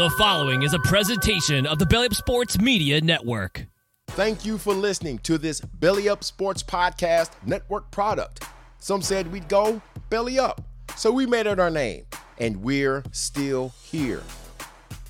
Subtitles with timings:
[0.00, 3.66] The following is a presentation of the Belly Up Sports Media Network.
[4.12, 8.44] Thank you for listening to this Belly Up Sports Podcast Network product.
[8.78, 10.62] Some said we'd go belly up,
[10.96, 12.06] so we made it our name,
[12.38, 14.22] and we're still here.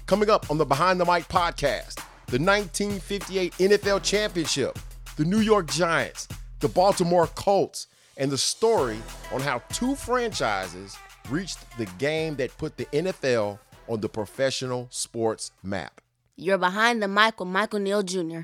[0.07, 1.95] Coming up on the Behind the Mic podcast,
[2.27, 4.77] the 1958 NFL Championship,
[5.15, 6.27] the New York Giants,
[6.59, 7.87] the Baltimore Colts,
[8.17, 8.99] and the story
[9.33, 10.97] on how two franchises
[11.29, 16.01] reached the game that put the NFL on the professional sports map.
[16.37, 18.43] You're behind the mic with Michael Neal Jr.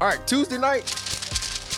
[0.00, 0.94] All right, Tuesday night,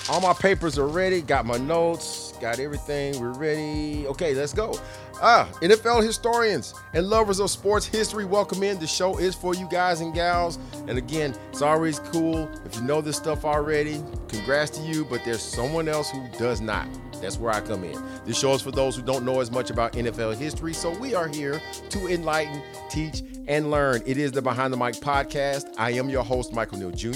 [0.09, 1.23] all my papers are ready.
[1.23, 3.21] Got my notes, got everything.
[3.21, 4.07] We're ready.
[4.09, 4.79] Okay, let's go.
[5.25, 8.81] Ah, NFL historians and lovers of sports history, welcome in.
[8.81, 10.59] The show is for you guys and gals.
[10.89, 14.03] And again, it's always cool if you know this stuff already.
[14.27, 16.89] Congrats to you, but there's someone else who does not.
[17.21, 18.03] That's where I come in.
[18.25, 21.15] This show is for those who don't know as much about NFL history, so we
[21.15, 24.03] are here to enlighten, teach, and learn.
[24.05, 25.73] It is the Behind the Mic podcast.
[25.79, 27.13] I am your host, Michael Neal Jr.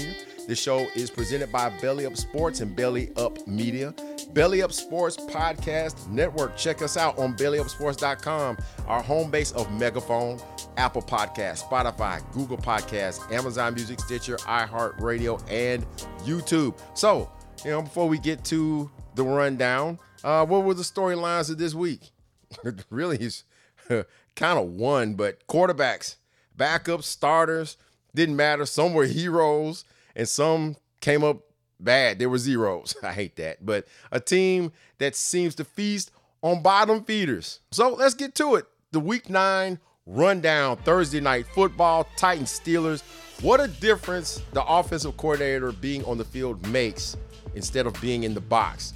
[0.47, 3.93] This show is presented by Belly Up Sports and Belly Up Media.
[4.37, 6.55] Belly Up Sports Podcast Network.
[6.55, 10.39] Check us out on bellyupsports.com, our home base of Megaphone,
[10.77, 15.87] Apple Podcasts, Spotify, Google Podcasts, Amazon Music, Stitcher, iHeartRadio, and
[16.19, 16.77] YouTube.
[16.93, 17.31] So,
[17.65, 21.73] you know, before we get to the rundown, uh, what were the storylines of this
[21.73, 22.11] week?
[22.91, 23.43] really, is
[23.89, 26.17] kind of one, but quarterbacks,
[26.55, 27.75] backups, starters,
[28.13, 28.67] didn't matter.
[28.67, 29.83] Some were heroes
[30.15, 31.41] and some came up
[31.79, 32.19] bad.
[32.19, 32.95] There were zeros.
[33.03, 33.65] I hate that.
[33.65, 36.11] But a team that seems to feast
[36.41, 37.59] on bottom feeders.
[37.71, 38.65] So let's get to it.
[38.91, 43.01] The week nine rundown Thursday night football, Titans Steelers.
[43.41, 47.17] What a difference the offensive coordinator being on the field makes
[47.55, 48.93] instead of being in the box.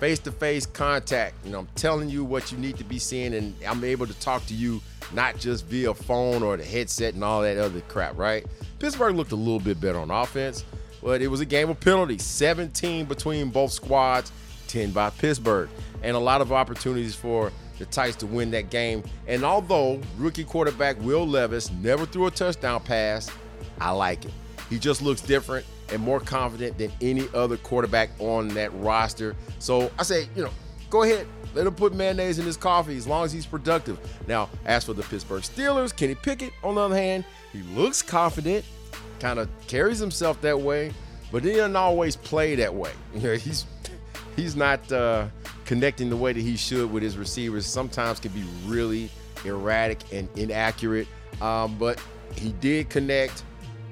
[0.00, 1.34] Face to face contact.
[1.44, 4.14] You know, I'm telling you what you need to be seeing, and I'm able to
[4.14, 4.80] talk to you
[5.12, 8.46] not just via phone or the headset and all that other crap, right?
[8.78, 10.64] Pittsburgh looked a little bit better on offense,
[11.02, 14.32] but it was a game of penalties 17 between both squads,
[14.68, 15.68] 10 by Pittsburgh,
[16.02, 19.02] and a lot of opportunities for the Titans to win that game.
[19.26, 23.30] And although rookie quarterback Will Levis never threw a touchdown pass,
[23.80, 24.32] I like it.
[24.70, 29.36] He just looks different and more confident than any other quarterback on that roster.
[29.58, 30.50] So I say, you know,
[30.88, 33.98] go ahead, let him put mayonnaise in his coffee as long as he's productive.
[34.26, 38.64] Now, as for the Pittsburgh Steelers, Kenny Pickett, on the other hand, he looks confident,
[39.22, 40.92] kind of carries himself that way,
[41.30, 42.90] but he doesn't always play that way.
[43.14, 43.66] You know, he's
[44.36, 45.28] he's not uh,
[45.64, 47.66] connecting the way that he should with his receivers.
[47.66, 49.10] Sometimes can be really
[49.44, 51.06] erratic and inaccurate.
[51.40, 52.02] Um, but
[52.36, 53.44] he did connect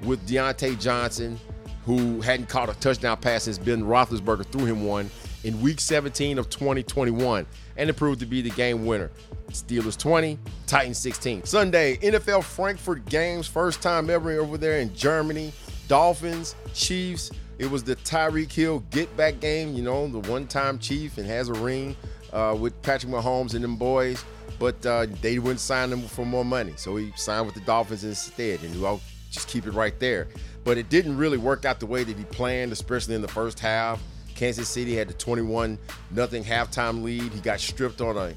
[0.03, 1.39] with Diontae Johnson,
[1.85, 5.09] who hadn't caught a touchdown pass since Ben Roethlisberger threw him one
[5.43, 7.45] in Week 17 of 2021,
[7.77, 9.11] and it proved to be the game winner.
[9.49, 10.37] Steelers 20,
[10.67, 11.43] Titans 16.
[11.45, 15.51] Sunday, NFL Frankfurt games, first time ever over there in Germany.
[15.87, 17.31] Dolphins, Chiefs.
[17.57, 21.27] It was the Tyreek Hill get back game, you know, the one time Chief and
[21.27, 21.95] has a ring
[22.33, 24.23] uh, with Patrick Mahomes and them boys.
[24.57, 26.73] But uh, they wouldn't sign him for more money.
[26.77, 28.63] So he signed with the Dolphins instead.
[28.63, 29.01] And I'll
[29.31, 30.27] just keep it right there.
[30.63, 33.59] But it didn't really work out the way that he planned, especially in the first
[33.59, 34.01] half.
[34.41, 35.77] Kansas City had the 21
[36.09, 37.31] nothing halftime lead.
[37.31, 38.33] He got stripped on a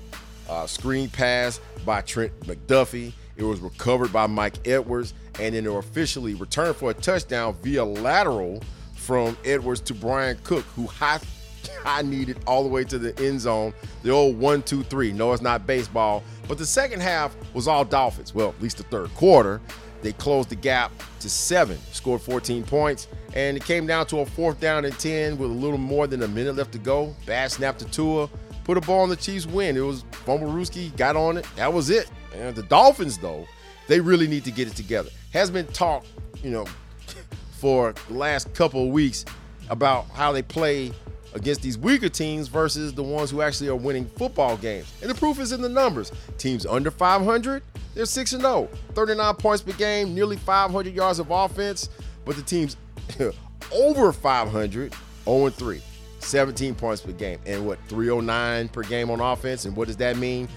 [0.50, 3.14] uh, screen pass by Trent McDuffie.
[3.38, 7.82] It was recovered by Mike Edwards, and then it officially returned for a touchdown via
[7.82, 8.62] lateral
[8.94, 11.20] from Edwards to Bryan Cook, who high,
[11.82, 13.72] high needed all the way to the end zone.
[14.02, 15.10] The old one, two, three.
[15.10, 16.22] No, it's not baseball.
[16.46, 18.34] But the second half was all Dolphins.
[18.34, 19.58] Well, at least the third quarter.
[20.04, 24.26] They closed the gap to seven, scored 14 points, and it came down to a
[24.26, 27.16] fourth down and 10 with a little more than a minute left to go.
[27.24, 28.28] Bad snap to Tua,
[28.64, 29.78] put a ball on the Chiefs win.
[29.78, 31.46] It was Fumblerooski, got on it.
[31.56, 32.10] That was it.
[32.34, 33.46] And the Dolphins, though,
[33.88, 35.08] they really need to get it together.
[35.32, 36.06] Has been talked,
[36.42, 36.66] you know,
[37.52, 39.24] for the last couple of weeks
[39.70, 40.92] about how they play
[41.34, 44.92] against these weaker teams versus the ones who actually are winning football games.
[45.02, 46.12] And the proof is in the numbers.
[46.38, 47.62] Teams under 500,
[47.94, 51.90] they're 6 and 0, 39 points per game, nearly 500 yards of offense.
[52.24, 52.76] But the teams
[53.72, 54.94] over 500,
[55.24, 55.82] 0 and 3,
[56.20, 59.64] 17 points per game, and what 309 per game on offense.
[59.64, 60.48] And what does that mean?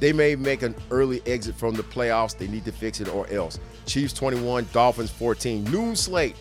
[0.00, 2.36] They may make an early exit from the playoffs.
[2.36, 3.58] They need to fix it or else.
[3.86, 5.64] Chiefs 21, Dolphins 14.
[5.64, 6.36] Noon slate.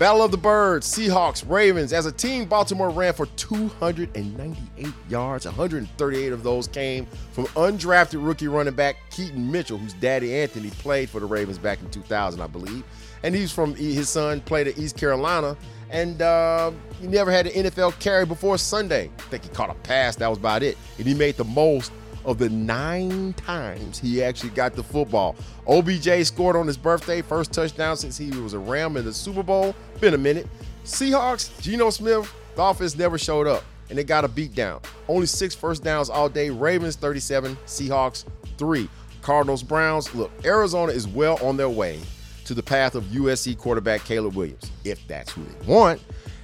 [0.00, 1.92] Battle of the Birds, Seahawks, Ravens.
[1.92, 5.44] As a team, Baltimore ran for 298 yards.
[5.44, 11.10] 138 of those came from undrafted rookie running back Keaton Mitchell, whose daddy Anthony played
[11.10, 12.82] for the Ravens back in 2000, I believe.
[13.24, 15.54] And he's from his son played at East Carolina,
[15.90, 19.10] and uh, he never had an NFL carry before Sunday.
[19.18, 20.16] I think he caught a pass.
[20.16, 20.78] That was about it.
[20.96, 21.92] And he made the most
[22.24, 25.36] of the nine times he actually got the football.
[25.68, 29.42] OBJ scored on his birthday, first touchdown since he was a Ram in the Super
[29.42, 29.74] Bowl.
[30.00, 30.46] Been a minute.
[30.84, 34.80] Seahawks, Geno Smith, the offense never showed up, and they got a beat down.
[35.08, 36.50] Only six first downs all day.
[36.50, 38.24] Ravens 37, Seahawks
[38.58, 38.88] 3.
[39.22, 40.14] Cardinals, Browns.
[40.14, 42.00] Look, Arizona is well on their way
[42.44, 46.00] to the path of USC quarterback Caleb Williams, if that's who they want.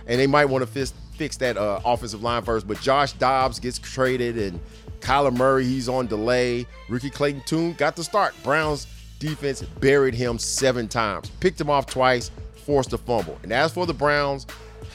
[0.07, 2.69] And they might want to fix, fix that uh, offensive line first.
[2.69, 4.61] But Josh Dobbs gets traded, and
[5.01, 6.67] Kyler Murray, he's on delay.
[6.89, 8.35] Ricky Clayton Tune got the start.
[8.43, 8.87] Browns
[9.19, 12.31] defense buried him seven times, picked him off twice,
[12.65, 13.39] forced a fumble.
[13.43, 14.47] And as for the Browns,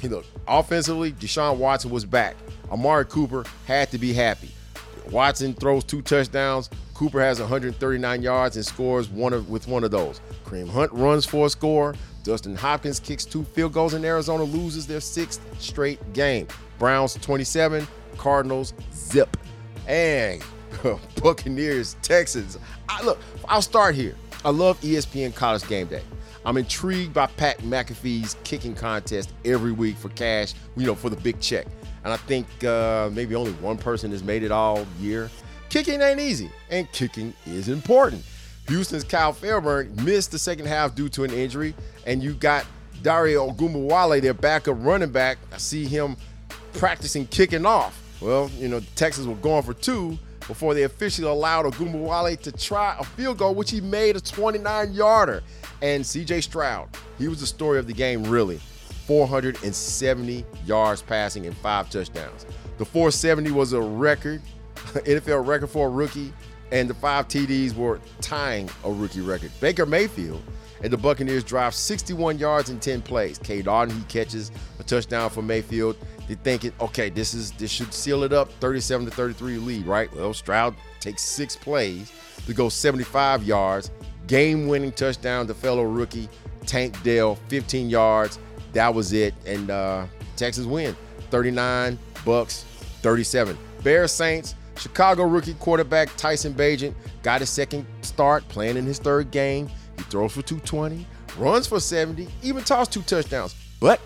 [0.02, 2.36] you know, offensively, Deshaun Watson was back.
[2.72, 4.50] Amari Cooper had to be happy.
[5.10, 6.70] Watson throws two touchdowns.
[6.94, 10.22] Cooper has 139 yards and scores one of, with one of those.
[10.46, 11.96] Kareem Hunt runs for a score.
[12.24, 16.48] Dustin Hopkins kicks two field goals, and Arizona loses their sixth straight game.
[16.78, 17.88] Browns 27,
[18.18, 19.36] Cardinals zip.
[19.88, 20.44] And
[21.22, 22.58] Buccaneers, Texans.
[22.90, 24.16] I, look, I'll start here.
[24.44, 26.02] I love ESPN College Game Day.
[26.46, 31.16] I'm intrigued by Pat McAfee's kicking contest every week for cash, you know, for the
[31.18, 31.68] big check.
[32.04, 35.30] And I think uh, maybe only one person has made it all year.
[35.70, 38.24] Kicking ain't easy, and kicking is important.
[38.68, 41.76] Houston's Kyle Fairbairn missed the second half due to an injury,
[42.08, 42.66] and you got
[43.04, 45.38] Dario Ogunbowale, their backup running back.
[45.54, 46.18] I see him
[46.74, 48.01] practicing kicking off.
[48.22, 52.96] Well, you know, Texas were going for two before they officially allowed Ogunbowale to try
[53.00, 55.44] a field goal, which he made a 29 yarder.
[55.82, 58.60] And CJ Stroud, he was the story of the game, really.
[59.08, 62.46] 470 yards passing and five touchdowns.
[62.78, 64.42] The 470 was a record,
[64.76, 66.32] NFL record for a rookie,
[66.72, 69.52] and the five TDs were tying a rookie record.
[69.60, 70.42] Baker Mayfield
[70.84, 73.38] and the Buccaneers drive 61 yards in 10 plays.
[73.38, 75.98] Cade Otton, he catches a touchdown for Mayfield.
[76.32, 80.10] They're thinking, okay, this is this should seal it up, 37 to 33 lead, right?
[80.16, 82.10] Well, Stroud takes six plays
[82.46, 83.92] to go 75 yards,
[84.28, 86.30] game-winning touchdown to fellow rookie
[86.66, 88.40] Tank Dell, 15 yards.
[88.72, 90.06] That was it, and uh,
[90.38, 90.96] Texas win,
[91.32, 92.64] 39 Bucks,
[93.02, 93.58] 37.
[93.84, 94.56] Bears Saints.
[94.78, 96.94] Chicago rookie quarterback Tyson Bagent
[97.24, 99.68] got his second start playing in his third game.
[99.98, 101.06] He throws for 220,
[101.38, 104.00] runs for 70, even tossed two touchdowns, but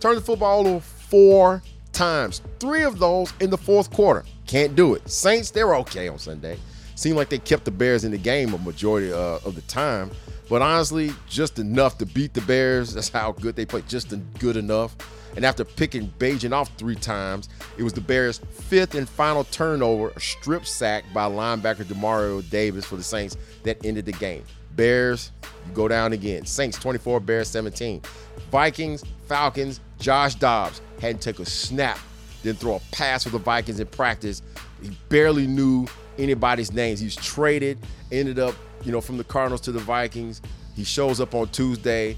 [0.00, 1.62] turned the football over four
[1.92, 2.42] times.
[2.60, 4.24] Three of those in the fourth quarter.
[4.46, 5.08] Can't do it.
[5.08, 6.58] Saints, they were okay on Sunday.
[6.94, 10.10] Seemed like they kept the Bears in the game a majority uh, of the time.
[10.48, 12.94] But honestly, just enough to beat the Bears.
[12.94, 13.88] That's how good they played.
[13.88, 14.96] Just good enough.
[15.34, 20.08] And after picking Bagent off three times, it was the Bears' fifth and final turnover,
[20.10, 24.44] a strip sack by linebacker Demario Davis for the Saints that ended the game.
[24.76, 25.32] Bears,
[25.66, 26.46] you go down again.
[26.46, 28.00] Saints 24, Bears 17.
[28.50, 31.98] Vikings, Falcons, Josh Dobbs hadn't taken a snap,
[32.42, 34.42] didn't throw a pass for the Vikings in practice.
[34.82, 35.86] He barely knew
[36.18, 37.00] anybody's names.
[37.00, 37.78] He was traded,
[38.12, 38.54] ended up,
[38.84, 40.42] you know, from the Cardinals to the Vikings.
[40.74, 42.16] He shows up on Tuesday.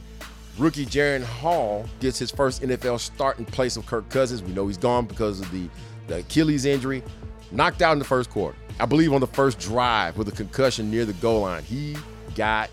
[0.58, 4.42] Rookie Jaren Hall gets his first NFL start in place of Kirk Cousins.
[4.42, 5.68] We know he's gone because of the,
[6.08, 7.02] the Achilles injury.
[7.52, 8.58] Knocked out in the first quarter.
[8.80, 11.62] I believe on the first drive with a concussion near the goal line.
[11.62, 11.96] He
[12.34, 12.70] got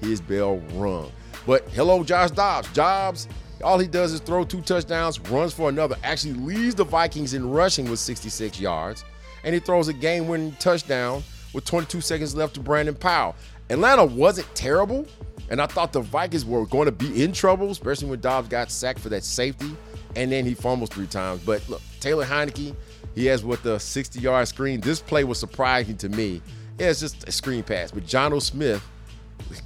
[0.00, 1.12] his bell rung.
[1.46, 2.68] But hello, Josh Dobbs.
[2.72, 3.28] Dobbs,
[3.62, 7.50] all he does is throw two touchdowns, runs for another, actually leads the Vikings in
[7.50, 9.04] rushing with 66 yards,
[9.44, 11.22] and he throws a game winning touchdown
[11.52, 13.34] with 22 seconds left to Brandon Powell.
[13.70, 15.06] Atlanta wasn't terrible,
[15.48, 18.70] and I thought the Vikings were going to be in trouble, especially when Dobbs got
[18.70, 19.70] sacked for that safety,
[20.14, 21.42] and then he fumbles three times.
[21.44, 22.74] But look, Taylor Heinicke,
[23.14, 24.80] he has with the 60 yard screen.
[24.80, 26.42] This play was surprising to me.
[26.78, 28.86] Yeah, it's just a screen pass, but Jonnu Smith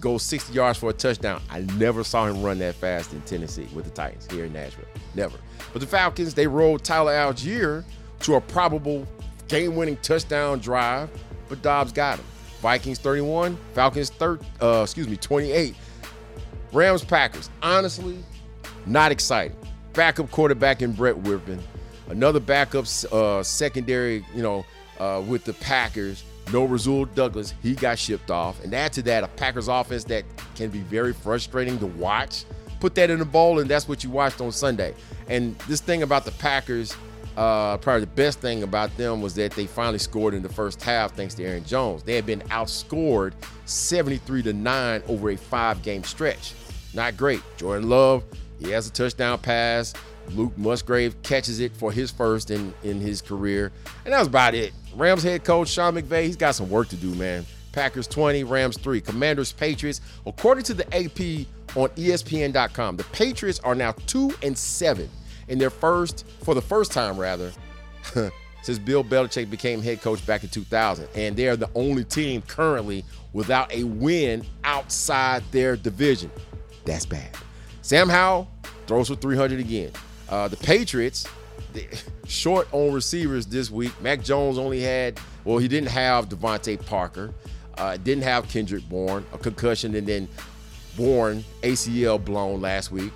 [0.01, 1.43] goes 60 yards for a touchdown.
[1.51, 4.85] I never saw him run that fast in Tennessee with the Titans here in Nashville.
[5.15, 5.39] Never.
[5.73, 7.85] But the Falcons, they rolled Tyler Allgeier
[8.21, 9.07] to a probable
[9.49, 11.11] game winning touchdown drive,
[11.49, 12.25] but Dobbs got him.
[12.61, 15.75] Vikings 31, Falcons third, uh, excuse me, 28.
[16.73, 17.51] Rams Packers.
[17.63, 18.19] Honestly,
[18.87, 19.57] not exciting.
[19.95, 21.61] Backup quarterback in Brett Rypien.
[22.09, 24.65] Another backup uh, secondary, you know,
[24.99, 26.25] uh, with the Packers.
[26.53, 28.63] No Rasul Douglas, he got shipped off.
[28.65, 32.45] And add to that, a Packers offense that can be very frustrating to watch.
[32.81, 34.95] Put that in the bowl, and that's what you watched on Sunday.
[35.29, 36.97] And this thing about the Packers,
[37.37, 40.83] uh, probably the best thing about them was that they finally scored in the first
[40.83, 42.03] half thanks to Aaron Jones.
[42.03, 43.33] They had been outscored
[43.67, 46.55] 73 to 9 over a five game stretch.
[46.95, 47.43] Not great.
[47.57, 48.25] Jordan Love
[48.59, 49.95] He has a touchdown pass.
[50.31, 53.73] Luke Musgrave catches it for his first in, in his career.
[54.05, 54.73] And that was about it.
[54.95, 57.45] Rams head coach Sean McVay, he's got some work to do, man.
[57.73, 59.01] Packers 20, Rams 3.
[59.01, 60.01] Commanders, Patriots.
[60.27, 61.47] According to the AP
[61.77, 65.09] on ESPN.com, the Patriots are now 2 and 7
[65.49, 67.53] in their first, for the first time rather,
[68.63, 71.09] since Bill Belichick became head coach back in 2000.
[71.15, 76.31] And they are the only team currently without a win outside their division.
[76.85, 77.37] That's bad.
[77.83, 78.49] Sam Howell
[78.87, 79.93] throws for 300 again.
[80.31, 81.27] Uh, the Patriots,
[82.27, 83.93] short on receivers this week.
[84.01, 87.35] Mac Jones only had, well, he didn't have DeVante Parker,
[87.77, 90.29] uh, didn't have Kendrick Bourne, a concussion, and then
[90.97, 93.13] Bourne ACL blown last week.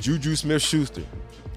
[0.00, 1.02] Juju Smith Schuster,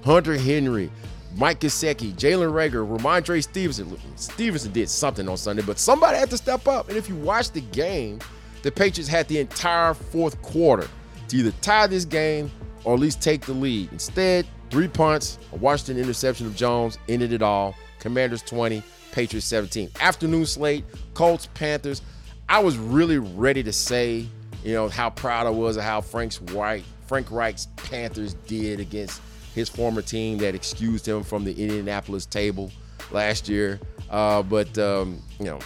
[0.04, 0.90] Hunter Henry,
[1.36, 3.96] Mike Gesicki, Jalen Reagor, Rhamondre Stevenson.
[4.16, 6.88] Stevenson did something on Sunday, but somebody had to step up.
[6.88, 8.18] And if you watch the game,
[8.62, 10.88] the Patriots had the entire fourth quarter
[11.28, 12.50] to either tie this game
[12.84, 13.90] or at least take the lead.
[13.92, 17.74] Instead, three punts, a Washington interception of Jones ended it all.
[17.98, 18.82] Commanders 20,
[19.12, 19.90] Patriots 17.
[20.00, 20.84] Afternoon slate,
[21.14, 22.02] Colts, Panthers.
[22.48, 24.26] I was really ready to say,
[24.64, 29.20] you know, how proud I was of how Frank's White, Frank Reich's Panthers did against
[29.54, 32.70] his former team that excused him from the Indianapolis table
[33.10, 33.80] last year.
[34.10, 35.58] Uh, but um, you know,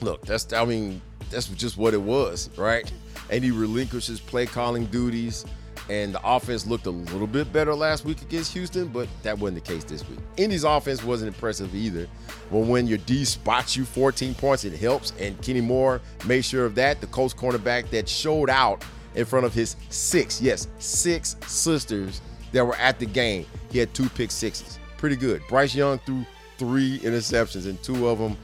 [0.00, 2.90] look, that's I mean, that's just what it was, right?
[3.30, 5.46] And he relinquishes play calling duties.
[5.90, 9.64] And the offense looked a little bit better last week against Houston, but that wasn't
[9.64, 10.18] the case this week.
[10.36, 12.06] Indy's offense wasn't impressive either.
[12.50, 15.12] But when your D spots you 14 points, it helps.
[15.18, 17.00] And Kenny Moore made sure of that.
[17.00, 18.84] The Colts cornerback that showed out
[19.14, 22.20] in front of his six, yes, six sisters
[22.52, 23.46] that were at the game.
[23.70, 24.78] He had two pick sixes.
[24.96, 25.42] Pretty good.
[25.48, 26.24] Bryce Young threw
[26.58, 28.36] three interceptions, and two of them,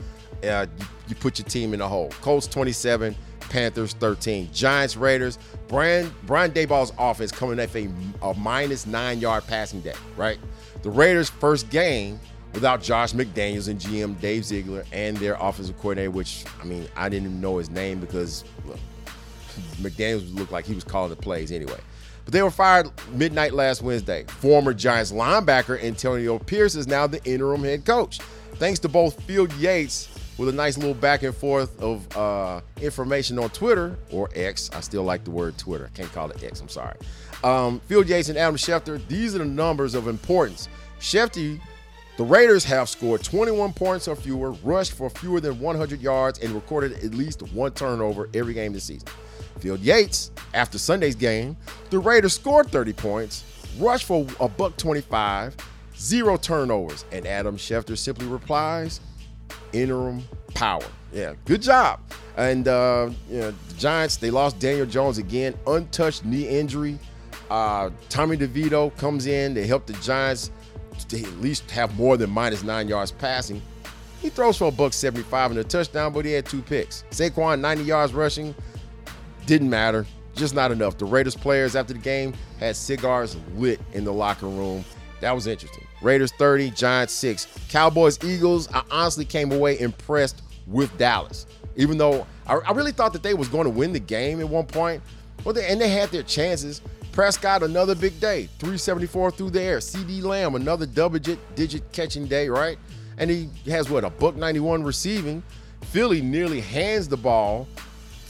[0.43, 0.67] uh,
[1.07, 2.11] you, put your team in the hole.
[2.21, 3.15] Colts 27,
[3.49, 4.51] Panthers 13.
[4.53, 5.39] Giants, Raiders.
[5.69, 7.89] Brian, Brian Daboll's offense coming off a,
[8.23, 10.39] a minus nine yard passing day, right?
[10.83, 12.21] The Raiders' first game
[12.55, 17.09] without Josh McDaniels and GM Dave Ziegler and their offensive coordinator, which, I mean, I
[17.09, 18.45] didn't even know his name because
[19.77, 21.81] McDaniels looked like he was calling the plays anyway.
[22.25, 24.25] But they were fired midnight last Wednesday.
[24.29, 28.19] Former Giants linebacker Antonio Pierce is now the interim head coach.
[28.55, 33.39] Thanks to both Field Yates with a nice little back and forth of uh, information
[33.39, 34.71] on Twitter or X.
[34.73, 35.91] I still like the word Twitter.
[35.93, 36.61] I can't call it X.
[36.61, 36.97] I'm sorry.
[37.43, 39.05] Um, Field Yates and Adam Schefter.
[39.09, 40.69] These are the numbers of importance.
[41.01, 41.61] Schefter,
[42.17, 46.53] the Raiders have scored 21 points or fewer, rushed for fewer than 100 yards, and
[46.53, 49.09] recorded at least one turnover every game this season.
[49.59, 51.57] Field Yates, after Sunday's game,
[51.91, 53.45] the Raiders scored 30 points,
[53.79, 55.57] rushed for a buck 25,
[55.97, 59.01] zero turnovers, and Adam Schefter simply replies,
[59.73, 60.23] interim
[60.55, 60.85] power.
[61.13, 62.01] Yeah, good job.
[62.37, 66.99] And uh, you know, the Giants, they lost Daniel Jones again, untouched knee injury.
[67.51, 70.51] Uh, Tommy DeVito comes in to help the Giants
[71.09, 73.63] to at least have more than minus nine yards passing.
[74.21, 77.05] He throws for a buck 75 and a touchdown, but he had two picks.
[77.11, 78.55] Saquon, 90 yards rushing,
[79.47, 80.07] didn't matter.
[80.35, 80.99] Just not enough.
[80.99, 84.85] The Raiders players after the game had cigars lit in the locker room.
[85.21, 85.88] That was interesting.
[86.01, 87.47] Raiders 30, Giants 6.
[87.69, 91.47] Cowboys, Eagles, I honestly came away impressed with Dallas.
[91.77, 94.49] Even though I, I really thought that they was going to win the game at
[94.49, 95.03] one point.
[95.45, 96.81] Well, they, and they had their chances.
[97.13, 98.49] Prescott, another big day.
[98.59, 99.79] 374 through the air.
[99.79, 102.79] CeeDee Lamb, another double digit catching day, right?
[103.17, 105.43] And he has what, a buck 91 receiving.
[105.83, 107.67] Philly nearly hands the ball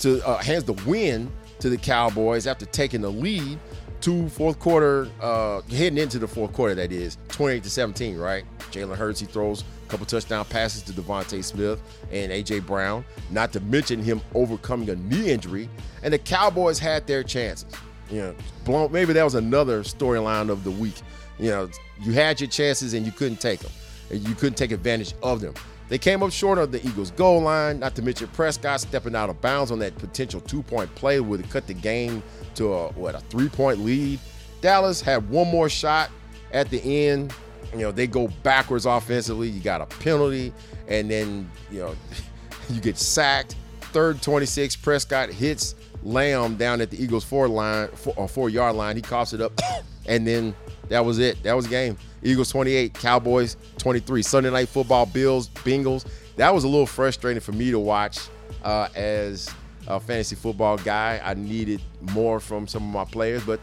[0.00, 3.58] to uh, hands the win to the Cowboys after taking the lead
[4.02, 8.44] to fourth quarter, uh, heading into the fourth quarter, that is, 28 to 17, right?
[8.70, 11.80] Jalen Hurts, he throws a couple touchdown passes to DeVonta Smith
[12.12, 12.60] and A.J.
[12.60, 15.68] Brown, not to mention him overcoming a knee injury.
[16.02, 17.70] And the Cowboys had their chances.
[18.10, 20.94] You know, blown, maybe that was another storyline of the week.
[21.38, 23.72] You know, you had your chances and you couldn't take them.
[24.10, 25.54] And you couldn't take advantage of them.
[25.88, 29.30] They came up short of the Eagles' goal line, not to mention Prescott stepping out
[29.30, 32.22] of bounds on that potential two point play would have cut the game
[32.56, 34.20] to a, what, a three point lead.
[34.60, 36.10] Dallas had one more shot
[36.52, 37.32] at the end.
[37.72, 39.48] You know, they go backwards offensively.
[39.48, 40.52] You got a penalty,
[40.88, 41.96] and then, you know,
[42.70, 43.56] you get sacked.
[43.92, 48.76] Third 26, Prescott hits Lamb down at the Eagles' four line, four, uh, four yard
[48.76, 48.96] line.
[48.96, 49.58] He coughs it up,
[50.06, 50.54] and then
[50.88, 51.42] that was it.
[51.42, 51.96] That was game.
[52.22, 54.22] Eagles 28, Cowboys 23.
[54.22, 56.06] Sunday night football, Bills, Bengals.
[56.36, 58.20] That was a little frustrating for me to watch
[58.64, 59.50] uh, as
[59.86, 61.20] a fantasy football guy.
[61.24, 63.60] I needed more from some of my players, but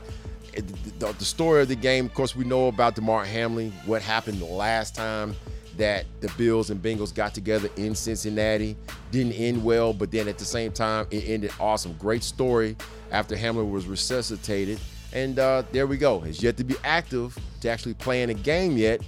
[0.97, 4.45] the, story of the game, of course, we know about Damar Hamlin, what happened the
[4.45, 5.35] last time
[5.77, 8.77] that the Bills and Bengals got together in Cincinnati.
[9.11, 11.93] Didn't end well, but then at the same time, it ended awesome.
[11.99, 12.77] Great story
[13.11, 14.79] after Hamlin was resuscitated
[15.15, 16.23] And uh, there we go.
[16.23, 19.01] It's yet to be active to actually play in a game yet.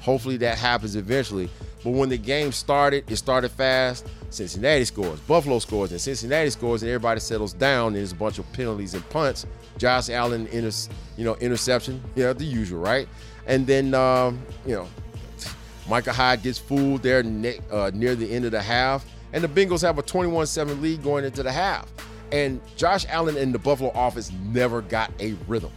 [0.00, 1.48] Hopefully that happens eventually.
[1.82, 4.06] But when the game started, it started fast.
[4.28, 7.88] Cincinnati scores, Buffalo scores, and Cincinnati scores, and everybody settles down.
[7.88, 9.46] And there's a bunch of penalties and punts.
[9.78, 13.08] Josh Allen, inter- you know, interception, know, the usual, right?
[13.46, 14.86] And then, um, you know,
[15.88, 19.48] Micah Hyde gets fooled there ne- uh, near the end of the half, and the
[19.48, 21.86] Bengals have a 21-7 lead going into the half.
[22.34, 25.70] And Josh Allen and the Buffalo offense never got a rhythm.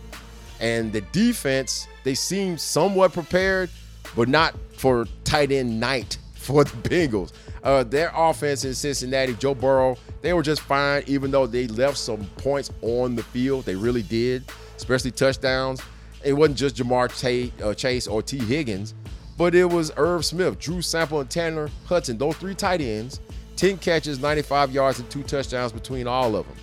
[0.59, 3.69] And the defense, they seemed somewhat prepared,
[4.15, 7.31] but not for tight end night for the Bengals.
[7.63, 11.97] Uh, their offense in Cincinnati, Joe Burrow, they were just fine, even though they left
[11.97, 13.65] some points on the field.
[13.65, 14.43] They really did,
[14.77, 15.79] especially touchdowns.
[16.23, 18.95] It wasn't just Ja'Marr Tate, uh, Chase or Tee Higgins,
[19.37, 23.19] but it was Irv Smith, Drew Sample, and Tanner Hudson, those three tight ends,
[23.57, 26.55] 10 catches, 95 yards, and two touchdowns between all of them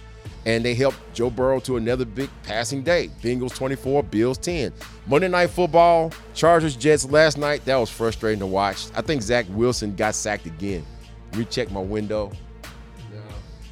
[0.47, 3.11] and they helped Joe Burrow to another big passing day.
[3.23, 4.73] Bengals 24, Bills 10.
[5.07, 7.65] Monday Night Football, Chargers Jets last night.
[7.65, 8.87] That was frustrating to watch.
[8.95, 10.85] I think Zach Wilson got sacked again.
[11.33, 12.33] Recheck my window.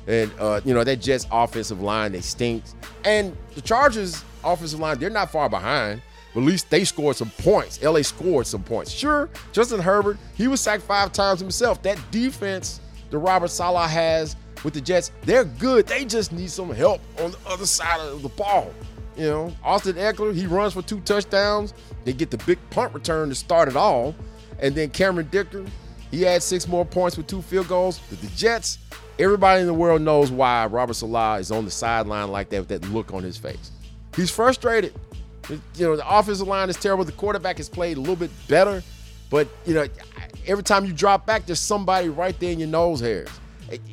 [0.09, 2.65] And uh, you know that Jets offensive line they stink,
[3.05, 6.03] and the Chargers offensive line they're not far behind.
[6.35, 7.81] But at least they scored some points.
[7.81, 8.91] LA scored some points.
[8.91, 11.83] Sure, Justin Herbert he was sacked five times himself.
[11.83, 12.81] That defense
[13.13, 15.87] that Robert Saleh has with the Jets, they're good.
[15.87, 18.73] They just need some help on the other side of the ball.
[19.17, 21.75] You know, Austin Ekeler, he runs for two touchdowns.
[22.05, 24.15] They get the big punt return to start it all.
[24.59, 25.65] And then Cameron Dicker,
[26.11, 28.01] he had six more points with two field goals.
[28.09, 28.79] But the Jets,
[29.19, 32.69] everybody in the world knows why Robert Saleh is on the sideline like that with
[32.69, 33.73] that look on his face.
[34.17, 34.95] He's frustrated.
[35.51, 37.05] You know, the offensive line is terrible.
[37.05, 38.83] The quarterback has played a little bit better.
[39.29, 39.87] But, you know,
[40.47, 43.29] every time you drop back, there's somebody right there in your nose hairs.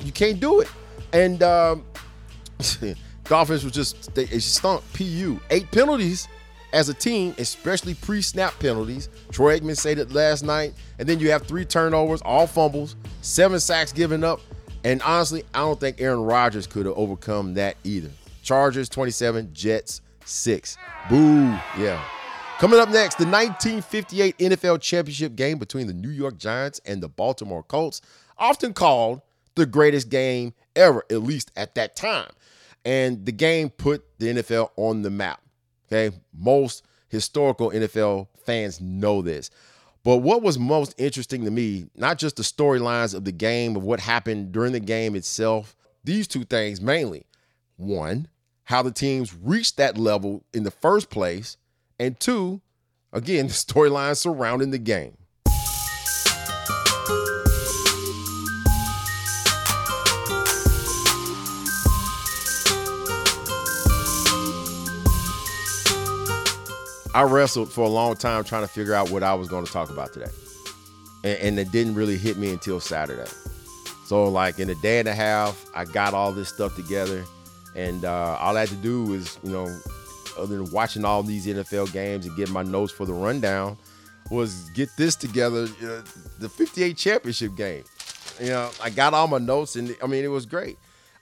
[0.04, 0.68] You can't do it.
[1.12, 1.84] And um,
[3.24, 4.82] Dolphins was just they, stunk.
[4.92, 6.28] Pu eight penalties
[6.72, 9.08] as a team, especially pre-snap penalties.
[9.32, 13.58] Troy Aikman said it last night, and then you have three turnovers, all fumbles, seven
[13.58, 14.40] sacks given up,
[14.84, 18.10] and honestly, I don't think Aaron Rodgers could have overcome that either.
[18.42, 20.76] Chargers 27, Jets 6.
[21.08, 21.44] Boo.
[21.78, 22.02] Yeah.
[22.60, 27.08] Coming up next, the 1958 NFL championship game between the New York Giants and the
[27.08, 28.02] Baltimore Colts,
[28.36, 29.22] often called
[29.54, 32.28] the greatest game ever, at least at that time.
[32.84, 35.40] And the game put the NFL on the map.
[35.86, 36.14] Okay.
[36.38, 39.48] Most historical NFL fans know this.
[40.04, 43.84] But what was most interesting to me, not just the storylines of the game, of
[43.84, 47.24] what happened during the game itself, these two things mainly.
[47.78, 48.28] One,
[48.64, 51.56] how the teams reached that level in the first place.
[52.00, 52.62] And two,
[53.12, 55.18] again, the storyline surrounding the game.
[67.12, 69.72] I wrestled for a long time trying to figure out what I was going to
[69.72, 70.30] talk about today.
[71.22, 73.28] And, and, it didn't really hit me until Saturday.
[74.06, 77.24] So, like, in a day and a half, I got all this stuff together.
[77.74, 79.66] And uh, all I had to do was, you know,
[80.40, 83.76] other than watching all these NFL games and getting my notes for the rundown,
[84.30, 86.02] was get this together, uh,
[86.38, 87.84] the 58 championship game.
[88.40, 90.78] You know, I got all my notes, and I mean, it was great.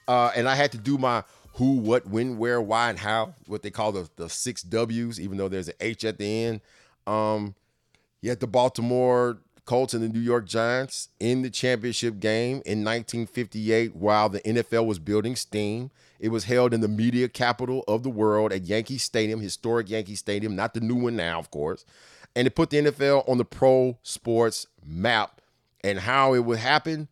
[0.07, 3.63] Uh, and I had to do my who, what, when, where, why, and how, what
[3.63, 6.61] they call the, the six W's, even though there's an H at the end.
[7.05, 7.55] Um,
[8.21, 12.83] you had the Baltimore Colts and the New York Giants in the championship game in
[12.83, 15.91] 1958 while the NFL was building steam.
[16.19, 20.15] It was held in the media capital of the world at Yankee Stadium, historic Yankee
[20.15, 21.85] Stadium, not the new one now, of course.
[22.35, 25.39] And it put the NFL on the pro sports map.
[25.83, 27.07] And how it would happen?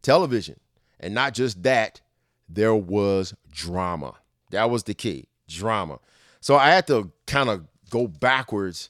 [0.00, 0.58] Television.
[1.00, 2.00] And not just that,
[2.48, 4.14] there was drama.
[4.52, 5.98] That was the key drama.
[6.40, 8.88] So I had to kind of go backwards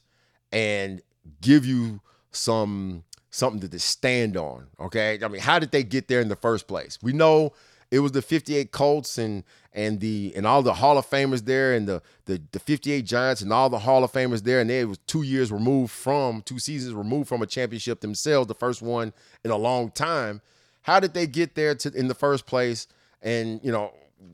[0.53, 1.01] and
[1.41, 1.99] give you
[2.31, 4.67] some something to stand on.
[4.79, 5.19] Okay.
[5.23, 6.99] I mean, how did they get there in the first place?
[7.01, 7.53] We know
[7.89, 11.73] it was the 58 Colts and and the and all the Hall of Famers there
[11.73, 14.59] and the the, the 58 Giants and all the Hall of Famers there.
[14.59, 18.55] And they was two years removed from two seasons removed from a championship themselves, the
[18.55, 19.13] first one
[19.45, 20.41] in a long time.
[20.83, 22.87] How did they get there to in the first place?
[23.21, 23.93] and you know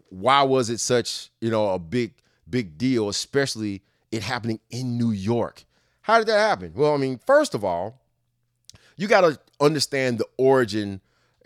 [0.09, 2.13] why was it such you know a big
[2.49, 3.81] big deal especially
[4.11, 5.65] it happening in new york
[6.07, 7.99] how did that happen well i mean first of all
[8.95, 11.01] you got to understand the origin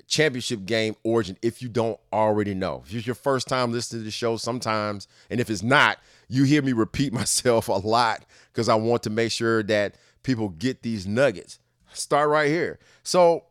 [0.07, 4.05] championship game origin if you don't already know if it's your first time listening to
[4.05, 5.97] the show sometimes and if it's not
[6.27, 10.49] you hear me repeat myself a lot because i want to make sure that people
[10.49, 11.59] get these nuggets
[11.93, 13.43] start right here so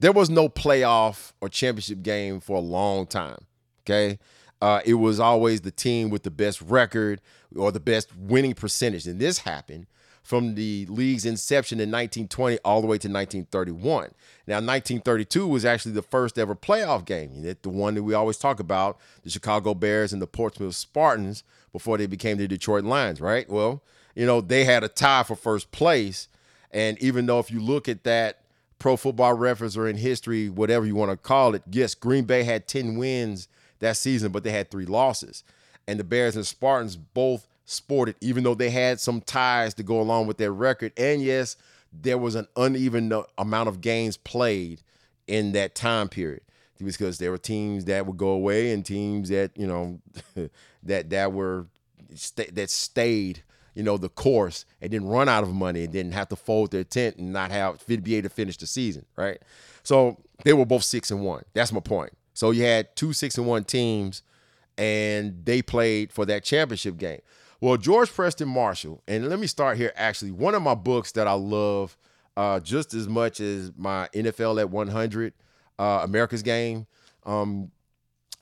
[0.00, 3.46] there was no playoff or championship game for a long time.
[3.82, 4.18] Okay.
[4.62, 7.20] uh, it was always the team with the best record
[7.56, 9.06] or the best winning percentage.
[9.06, 9.86] And this happened
[10.22, 14.12] from the league's inception in 1920 all the way to 1931.
[14.46, 17.42] Now, 1932 was actually the first ever playoff game.
[17.42, 21.98] The one that we always talk about, the Chicago Bears and the Portsmouth Spartans before
[21.98, 23.48] they became the Detroit Lions, right?
[23.48, 23.82] Well,
[24.14, 26.28] you know, they had a tie for first place.
[26.70, 28.40] And even though if you look at that
[28.78, 32.42] pro football reference or in history, whatever you want to call it, yes, Green Bay
[32.42, 35.42] had 10 wins that season, but they had three losses.
[35.86, 40.00] And the Bears and Spartans both sported, even though they had some ties to go
[40.00, 40.92] along with their record.
[40.96, 41.56] And yes,
[41.92, 44.82] there was an uneven amount of games played
[45.26, 46.42] in that time period
[46.82, 50.00] because there were teams that would go away and teams that you know
[50.82, 51.66] that that were
[52.54, 53.42] that stayed
[53.74, 56.70] you know the course and didn't run out of money and didn't have to fold
[56.70, 59.40] their tent and not have be able to finish the season right?
[59.82, 61.44] So they were both six and one.
[61.52, 62.12] That's my point.
[62.32, 64.22] So you had two six and one teams
[64.78, 67.20] and they played for that championship game
[67.60, 69.92] well, George Preston Marshall, and let me start here.
[69.96, 71.96] Actually, one of my books that I love
[72.36, 75.34] uh, just as much as my NFL at 100,
[75.78, 76.86] uh, America's Game,
[77.26, 77.70] um,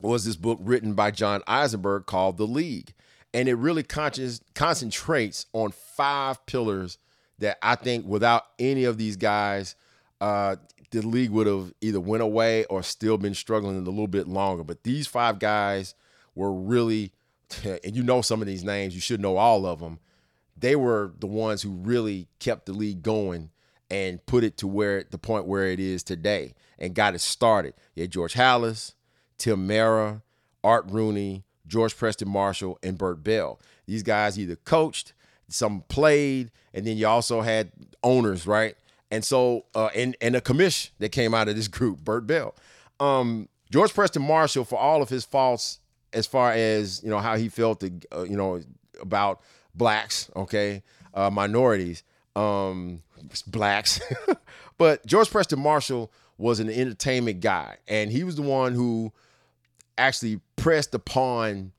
[0.00, 2.94] was this book written by John Eisenberg called The League.
[3.34, 4.12] And it really con-
[4.54, 6.98] concentrates on five pillars
[7.38, 9.74] that I think without any of these guys,
[10.20, 10.56] uh,
[10.90, 14.64] the league would have either went away or still been struggling a little bit longer.
[14.64, 15.94] But these five guys
[16.34, 17.12] were really
[17.84, 19.98] and you know some of these names, you should know all of them.
[20.56, 23.50] They were the ones who really kept the league going
[23.90, 27.74] and put it to where the point where it is today and got it started.
[27.96, 28.94] Had George Halas,
[29.38, 30.22] Tim Mara,
[30.62, 33.60] Art Rooney, George Preston Marshall, and Bert Bell.
[33.86, 35.12] These guys either coached,
[35.48, 38.74] some played, and then you also had owners, right?
[39.10, 42.54] And so, uh, and and a commish that came out of this group, Bert Bell.
[43.00, 45.78] Um, George Preston Marshall, for all of his faults
[46.12, 48.60] as far as you know how he felt, uh, you know,
[49.00, 49.40] about
[49.74, 50.82] blacks, okay,
[51.14, 52.02] uh, minorities,
[52.36, 53.02] um,
[53.46, 54.00] blacks.
[54.78, 59.12] but George Preston Marshall was an entertainment guy, and he was the one who
[59.96, 61.72] actually pressed upon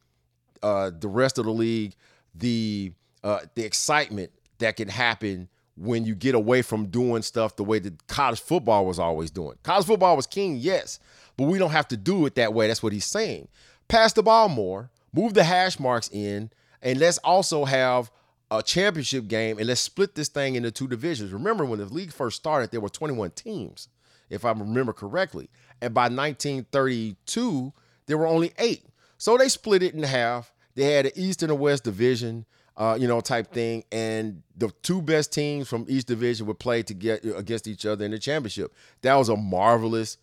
[0.61, 1.95] uh, the rest of the league
[2.35, 2.91] the
[3.23, 7.79] uh, the excitement that can happen when you get away from doing stuff the way
[7.79, 9.57] that college football was always doing.
[9.63, 10.99] College football was king, yes,
[11.37, 12.67] but we don't have to do it that way.
[12.67, 13.47] That's what he's saying
[13.89, 16.49] pass the ball more, move the hash marks in,
[16.81, 18.09] and let's also have
[18.51, 21.33] a championship game and let's split this thing into two divisions.
[21.33, 23.89] Remember, when the league first started, there were 21 teams,
[24.29, 25.49] if I remember correctly.
[25.81, 27.73] And by 1932,
[28.05, 28.85] there were only eight.
[29.17, 30.53] So they split it in half.
[30.75, 32.45] They had an East and a West division,
[32.77, 33.83] uh, you know, type thing.
[33.91, 38.05] And the two best teams from each division would play to get against each other
[38.05, 38.73] in the championship.
[39.01, 40.17] That was a marvelous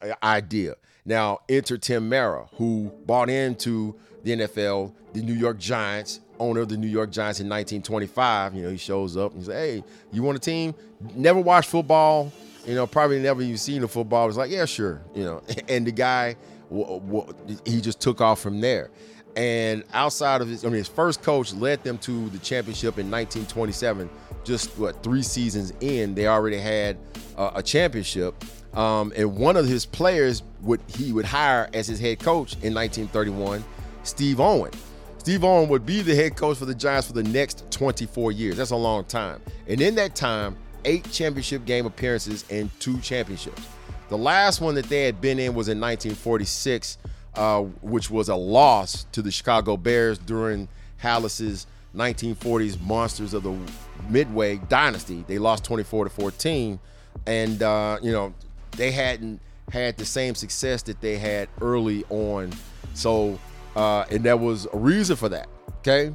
[0.00, 0.76] uh, idea.
[1.06, 6.68] Now, enter Tim Mara, who bought into the NFL, the New York Giants, owner of
[6.68, 8.54] the New York Giants in 1925.
[8.54, 10.74] You know, he shows up and he says, Hey, you want a team?
[11.14, 12.32] Never watched football,
[12.66, 14.26] you know, probably never even seen a football.
[14.28, 15.02] He's like, Yeah, sure.
[15.14, 16.36] You know, and the guy,
[17.66, 18.90] he just took off from there.
[19.36, 23.10] And outside of his, I mean, his first coach led them to the championship in
[23.10, 24.08] 1927.
[24.44, 26.96] Just what three seasons in, they already had
[27.36, 28.34] uh, a championship.
[28.74, 32.74] Um, and one of his players would he would hire as his head coach in
[32.74, 33.64] 1931,
[34.02, 34.72] Steve Owen.
[35.18, 38.56] Steve Owen would be the head coach for the Giants for the next 24 years.
[38.56, 39.40] That's a long time.
[39.66, 43.62] And in that time, eight championship game appearances and two championships.
[44.10, 46.98] The last one that they had been in was in 1946,
[47.36, 53.56] uh, which was a loss to the Chicago Bears during Halas's 1940s Monsters of the
[54.10, 55.24] Midway dynasty.
[55.26, 56.78] They lost 24 to 14,
[57.26, 58.34] and uh, you know
[58.76, 59.40] they hadn't
[59.72, 62.52] had the same success that they had early on.
[62.94, 63.38] So,
[63.76, 65.48] uh, and there was a reason for that.
[65.78, 66.12] Okay.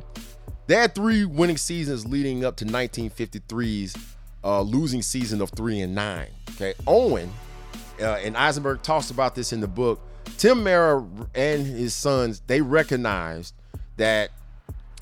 [0.67, 3.95] They had three winning seasons leading up to 1953's
[4.43, 6.27] uh, losing season of three and nine.
[6.51, 6.73] Okay.
[6.87, 7.31] Owen
[7.99, 9.99] uh, and Eisenberg talks about this in the book.
[10.37, 13.53] Tim Mara and his sons, they recognized
[13.97, 14.29] that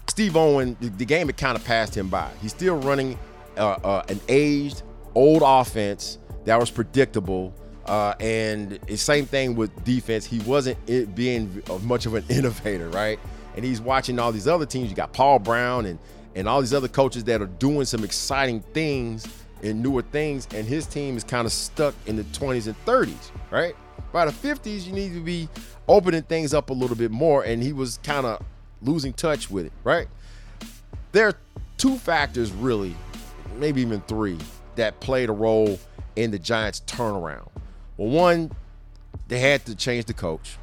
[0.08, 2.30] Steve Owen, the, game had kind of passed him by.
[2.41, 3.20] He's still running
[3.58, 4.82] uh, uh, an aged,
[5.13, 6.17] old offense
[6.48, 7.54] that was predictable.
[7.86, 10.26] Uh, and the same thing with defense.
[10.26, 10.78] He wasn't
[11.16, 13.20] being much of an innovator, right?
[13.56, 14.90] And he's watching all these other teams.
[14.90, 16.00] You got Paul Brown and
[16.36, 19.28] and all these other coaches that are doing some exciting things
[19.64, 23.32] and newer things, and his team is kind of stuck in the 20s and 30s,
[23.50, 23.76] right?
[24.12, 25.50] By the 50s, you need to be
[25.88, 28.46] opening things up a little bit more, and he was kind of
[28.84, 30.08] losing touch with it, right?
[31.12, 31.38] There are
[31.78, 32.96] two factors, really,
[33.58, 34.38] maybe even three,
[34.76, 35.80] that played a role
[36.18, 37.48] in the Giants' turnaround.
[37.96, 38.52] Well, one,
[39.28, 40.58] they had to change the coach.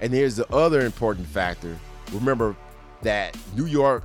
[0.00, 1.76] And here's the other important factor.
[2.12, 2.54] Remember
[3.02, 4.04] that New York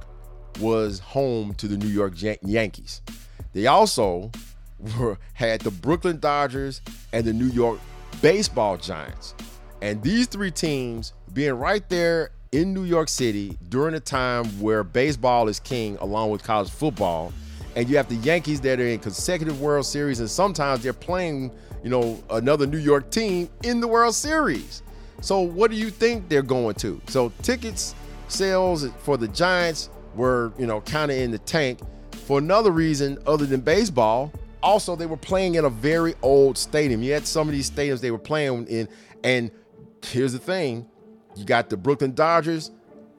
[0.59, 3.01] was home to the New York Yankees.
[3.53, 4.31] They also
[4.99, 6.81] were, had the Brooklyn Dodgers
[7.13, 7.79] and the New York
[8.21, 9.35] Baseball Giants.
[9.81, 14.83] And these three teams being right there in New York City during a time where
[14.83, 17.33] baseball is king along with college football.
[17.75, 21.51] And you have the Yankees that are in consecutive World Series, and sometimes they're playing,
[21.83, 24.81] you know, another New York team in the World Series.
[25.21, 27.01] So what do you think they're going to?
[27.07, 27.95] So tickets
[28.27, 31.79] sales for the Giants were, you know, kind of in the tank.
[32.11, 34.31] For another reason other than baseball,
[34.63, 37.03] also they were playing in a very old stadium.
[37.03, 38.87] You had some of these stadiums they were playing in,
[39.23, 39.51] and
[40.03, 40.87] here's the thing:
[41.35, 42.71] you got the Brooklyn Dodgers.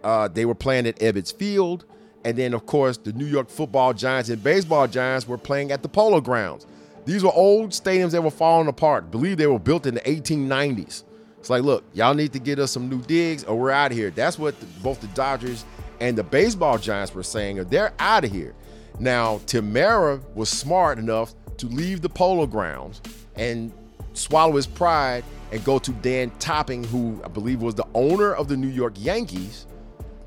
[0.03, 1.85] Uh, they were playing at Ebbets Field.
[2.27, 5.85] And then, of course, the New York football giants and baseball giants were playing at
[5.85, 6.67] the Polo Grounds.
[7.05, 9.05] These were old stadiums that were falling apart.
[9.05, 11.05] I believe they were built in the 1890s.
[11.39, 13.97] It's like, look, y'all need to get us some new digs or we're out of
[13.97, 14.11] here.
[14.11, 15.65] That's what the, both the Dodgers
[16.01, 18.57] and the baseball giants were saying, or they're out of here.
[18.99, 23.03] Now, Tim Mara was smart enough to leave the Polo Grounds
[23.37, 23.73] and
[24.15, 28.49] swallow his pride and go to Dan Topping, who I believe was the owner of
[28.49, 29.69] the New York Yankees.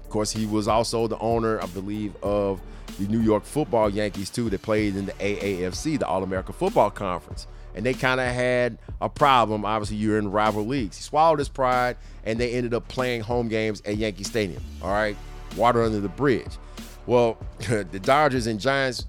[0.09, 2.59] Of course, he was also the owner, I believe, of
[2.97, 6.89] the New York football Yankees, too, that played in the AAFC, the All American Football
[6.89, 7.45] Conference.
[7.75, 9.65] And they kind of had a problem.
[9.65, 10.97] Obviously, you're in rival leagues.
[10.97, 11.95] He swallowed his pride,
[12.25, 14.63] and they ended up playing home games at Yankee Stadium.
[14.81, 15.15] All right,
[15.55, 16.57] water under the bridge.
[17.05, 19.05] Well, the Dodgers and Giants,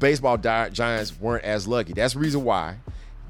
[0.00, 1.92] baseball Giants, weren't as lucky.
[1.92, 2.74] That's the reason why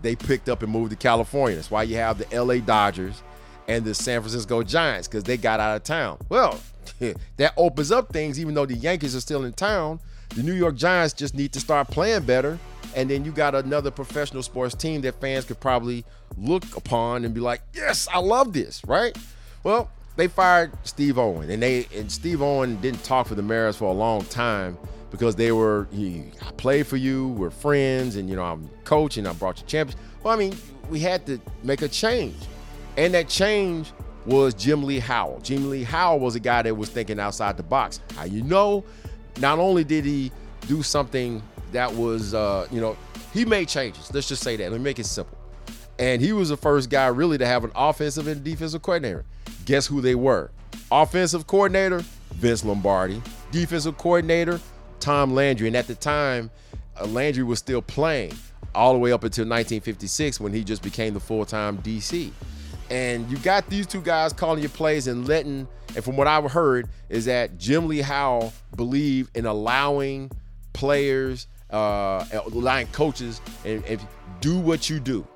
[0.00, 1.56] they picked up and moved to California.
[1.56, 3.22] That's why you have the LA Dodgers
[3.68, 6.16] and the San Francisco Giants because they got out of town.
[6.30, 6.58] Well,
[7.36, 10.00] that opens up things, even though the Yankees are still in town.
[10.30, 12.58] The New York Giants just need to start playing better.
[12.94, 16.04] And then you got another professional sports team that fans could probably
[16.36, 19.16] look upon and be like, yes, I love this, right?
[19.62, 23.76] Well, they fired Steve Owen, and they and Steve Owen didn't talk for the Mariners
[23.76, 24.76] for a long time
[25.10, 29.26] because they were he, I played for you, we're friends, and you know I'm coaching,
[29.26, 30.00] I brought you champions.
[30.22, 30.54] Well, I mean,
[30.90, 32.36] we had to make a change,
[32.96, 33.92] and that change
[34.26, 35.40] was Jim Lee Howell.
[35.40, 38.00] Jim Lee Howell was a guy that was thinking outside the box.
[38.16, 38.84] How you know?
[39.38, 40.30] Not only did he
[40.66, 42.96] do something that was, uh, you know,
[43.32, 44.12] he made changes.
[44.12, 44.70] Let's just say that.
[44.70, 45.38] Let me make it simple.
[45.98, 49.24] And he was the first guy really to have an offensive and defensive coordinator.
[49.66, 50.50] Guess who they were?
[50.90, 52.02] Offensive coordinator,
[52.32, 53.22] Vince Lombardi.
[53.52, 54.60] Defensive coordinator,
[54.98, 55.66] Tom Landry.
[55.68, 56.50] And at the time,
[56.98, 58.32] uh, Landry was still playing
[58.74, 62.30] all the way up until 1956 when he just became the full time DC.
[62.90, 66.50] And you got these two guys calling your plays and letting, and from what I've
[66.50, 70.30] heard, is that Jim Lee Howell believed in allowing
[70.72, 74.00] players, uh, allowing coaches, and, and
[74.40, 75.26] do what you do.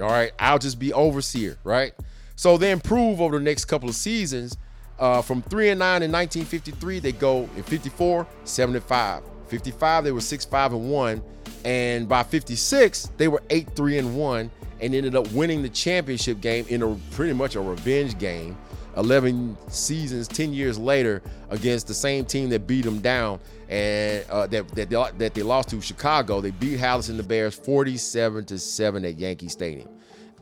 [0.00, 1.92] All right, I'll just be overseer, right?
[2.36, 4.56] So they improve over the next couple of seasons
[5.00, 9.22] uh, from 3 and 9 in 1953, they go in 54, 75.
[9.48, 11.22] 55, they were 6 5 and 1.
[11.64, 16.40] And by 56, they were 8 3 and 1 and ended up winning the championship
[16.40, 18.56] game in a pretty much a revenge game.
[18.96, 24.46] 11 seasons 10 years later against the same team that beat them down and uh,
[24.48, 26.40] that, that, they, that they lost to chicago.
[26.40, 29.88] They beat Dallas and the bears 47 to 7 at yankee stadium.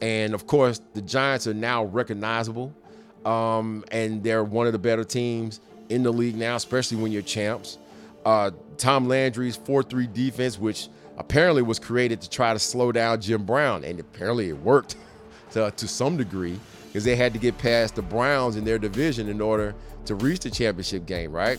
[0.00, 2.74] And of course the giants are now recognizable
[3.24, 7.22] um, and they're one of the better teams in the league now, especially when you're
[7.22, 7.78] champs.
[8.24, 13.20] Uh, Tom Landry's 4 3 defense, which apparently was created to try to slow down
[13.20, 14.96] Jim Brown, and apparently it worked
[15.50, 19.28] to, to some degree because they had to get past the Browns in their division
[19.28, 19.74] in order
[20.06, 21.58] to reach the championship game, right?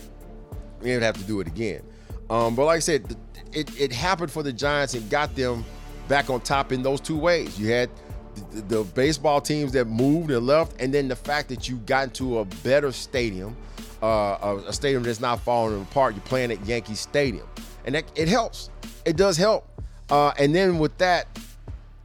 [0.80, 1.82] They would have to do it again.
[2.30, 3.16] Um, but like I said,
[3.52, 5.64] it, it happened for the Giants and got them
[6.08, 7.58] back on top in those two ways.
[7.58, 7.90] You had
[8.52, 12.04] the, the, baseball teams that moved and left, and then the fact that you got
[12.08, 13.56] into a better stadium,
[14.02, 16.14] uh, a, a, stadium that's not falling apart.
[16.14, 17.46] You're playing at Yankee Stadium,
[17.84, 18.70] and that, it helps.
[19.04, 19.66] It does help.
[20.08, 21.26] Uh, and then with that,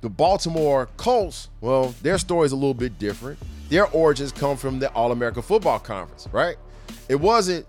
[0.02, 3.40] the Baltimore Colts, well, their story is a little bit different.
[3.70, 6.58] Their origins come from the All American Football Conference, right?
[7.10, 7.66] It wasn't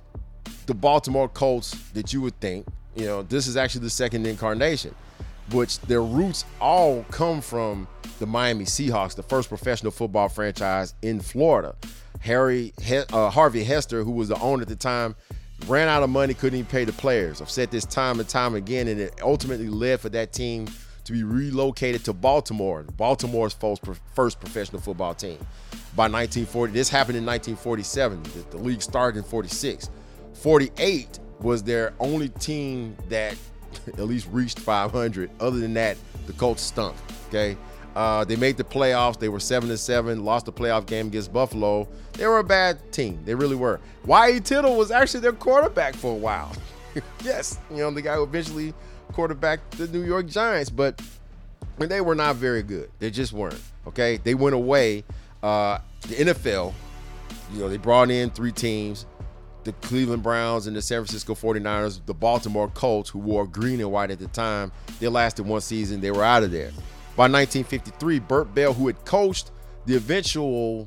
[0.67, 2.67] the Baltimore Colts that you would think.
[2.95, 4.95] You know, this is actually the second incarnation
[5.53, 7.87] which their roots all come from
[8.19, 11.77] the Miami Seahawks, the first professional football franchise in Florida.
[12.21, 12.73] Harry
[13.12, 15.15] uh, Harvey Hester, who was the owner at the time,
[15.66, 17.40] ran out of money, couldn't even pay the players.
[17.40, 20.69] I've said this time and time again, and it ultimately led for that team
[21.05, 25.38] to be relocated to Baltimore, Baltimore's first professional football team.
[25.95, 28.23] By 1940, this happened in 1947.
[28.23, 29.88] The, the league started in 46.
[30.35, 33.37] 48 was their only team that
[33.87, 35.31] at least reached 500.
[35.40, 36.97] Other than that, the Colts stunk.
[37.29, 37.57] Okay.
[37.97, 39.19] Uh, they made the playoffs.
[39.19, 40.23] They were seven to seven.
[40.23, 41.89] Lost the playoff game against Buffalo.
[42.13, 43.19] They were a bad team.
[43.25, 43.81] They really were.
[44.05, 44.39] Y.A.
[44.39, 46.53] Tittle was actually their quarterback for a while.
[47.25, 48.75] yes, you know the guy who eventually
[49.13, 51.01] quarterbacked the New York Giants, but
[51.79, 52.91] they were not very good.
[52.99, 53.63] They just weren't.
[53.87, 55.03] Okay, they went away.
[55.43, 56.75] Uh, the NFL,
[57.55, 59.07] you know, they brought in three teams
[59.65, 63.91] the Cleveland Browns and the San Francisco 49ers, the Baltimore Colts, who wore green and
[63.91, 64.71] white at the time.
[65.01, 66.71] They lasted one season, they were out of there.
[67.16, 69.50] By 1953, Bert Bell, who had coached
[69.87, 70.87] the eventual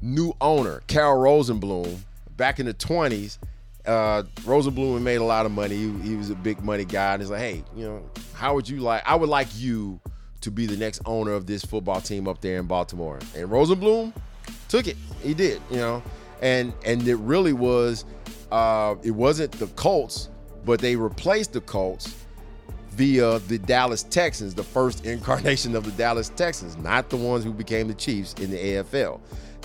[0.00, 1.98] new owner, Cal Rosenbloom,
[2.36, 3.38] back in the 20s,
[3.84, 5.76] uh, Rosenbloom made a lot of money.
[5.76, 7.12] He, he was a big money guy.
[7.12, 10.00] And he's like, hey, you know, how would you like, I would like you
[10.40, 13.18] to be the next owner of this football team up there in Baltimore.
[13.36, 14.14] And Rosenbloom
[14.68, 14.96] took it.
[15.22, 16.02] He did, you know
[16.40, 18.04] and and it really was
[18.50, 20.30] uh, it wasn't the Colts,
[20.64, 22.14] but they replaced the Colts
[22.98, 27.52] via the Dallas Texans, the first incarnation of the Dallas Texans, not the ones who
[27.52, 29.20] became the Chiefs in the AFL.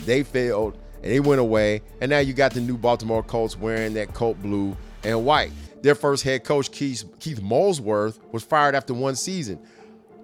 [0.05, 3.95] They failed and they went away, and now you got the new Baltimore Colts wearing
[3.95, 5.51] that Colt blue and white.
[5.81, 9.59] Their first head coach, Keith, Keith Molesworth, was fired after one season.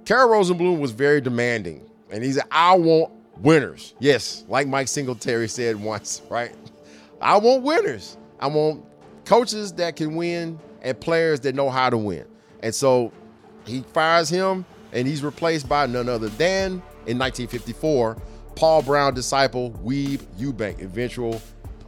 [0.06, 3.96] Carroll Rosenbloom was very demanding, and he said, I want winners.
[4.00, 6.56] Yes, like Mike Singletary said once, right?
[7.20, 8.18] I want winners.
[8.40, 8.86] I want
[9.26, 12.26] coaches that can win and players that know how to win.
[12.62, 13.12] And so
[13.66, 18.18] he fires him, and he's replaced by none other than, in 1954,
[18.56, 21.42] Paul Brown disciple Weeb Ewbank, eventual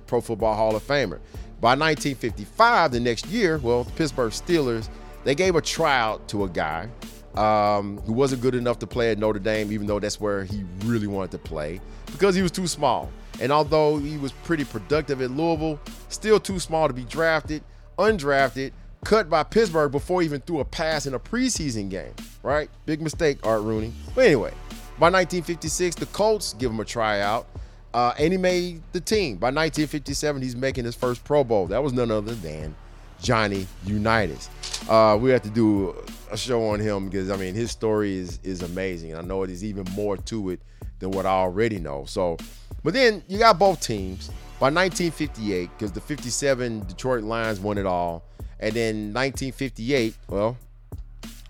[0.08, 1.20] Pro Football Hall of Famer.
[1.60, 4.90] By 1955, the next year, well, the Pittsburgh Steelers,
[5.24, 6.90] they gave a tryout to a guy
[7.36, 10.64] um, who wasn't good enough to play at Notre Dame, even though that's where he
[10.86, 11.80] really wanted to play,
[12.12, 13.12] because he was too small.
[13.40, 15.80] And although he was pretty productive at Louisville,
[16.10, 17.64] still too small to be drafted,
[17.98, 18.72] undrafted,
[19.04, 22.70] cut by Pittsburgh before he even threw a pass in a preseason game, right?
[22.86, 23.94] Big mistake, Art Rooney.
[24.16, 24.52] But anyway,
[25.00, 27.48] by 1956, the Colts give him a tryout,
[27.94, 29.38] uh, and he made the team.
[29.38, 31.68] By 1957, he's making his first Pro Bowl.
[31.68, 32.76] That was none other than
[33.22, 34.50] Johnny Unitas.
[34.90, 35.96] Uh, we have to do
[36.32, 39.12] a show on him because I mean his story is is amazing.
[39.12, 40.62] And I know there's even more to it
[41.00, 42.06] than what I already know.
[42.08, 42.38] So,
[42.84, 44.28] but then you got both teams
[44.60, 48.24] by 1958 because the 57 Detroit Lions won it all,
[48.62, 50.58] and then 1958, well,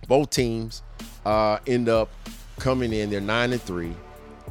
[0.07, 0.81] both teams
[1.25, 2.09] uh, end up
[2.59, 3.09] coming in.
[3.09, 3.93] They're nine and three,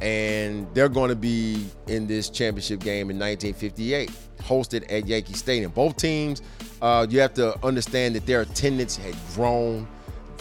[0.01, 5.71] and they're going to be in this championship game in 1958, hosted at Yankee Stadium.
[5.71, 6.41] Both teams,
[6.81, 9.87] uh, you have to understand that their attendance had grown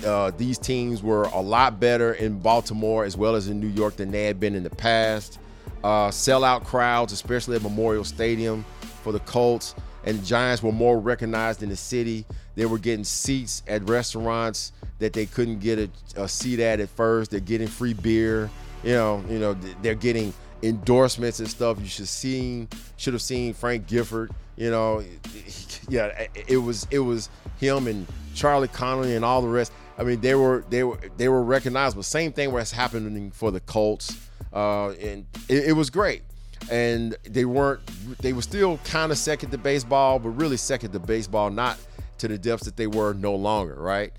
[0.04, 3.96] uh, these teams were a lot better in Baltimore as well as in New York
[3.96, 5.38] than they had been in the past.
[5.83, 8.64] Uh, sellout crowds, especially at Memorial Stadium
[9.02, 9.74] for the Colts.
[10.04, 12.24] And the Giants were more recognized in the city.
[12.54, 15.90] They were getting seats at restaurants that they couldn't get a,
[16.22, 17.30] a seat at at first.
[17.30, 18.50] They're getting free beer.
[18.82, 20.32] You know, you know, they're getting
[20.62, 21.78] endorsements and stuff.
[21.80, 24.30] You should seen should have seen Frank Gifford.
[24.56, 25.02] You know,
[25.88, 29.72] yeah, it was it was him and Charlie Conerly and all the rest.
[29.98, 32.02] I mean, they were they were they were recognizable.
[32.02, 34.16] Same thing was happening for the Colts,
[34.52, 36.22] uh, and it, it was great.
[36.70, 37.80] And they weren't
[38.18, 41.78] they were still kind of second to baseball, but really second to baseball, not
[42.18, 43.74] to the depths that they were no longer.
[43.74, 44.12] Right.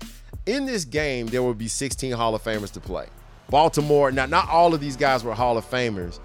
[0.46, 3.06] In this game, there would be 16 Hall of Famers to play.
[3.48, 4.10] Baltimore.
[4.10, 6.18] Now, not all of these guys were Hall of Famers,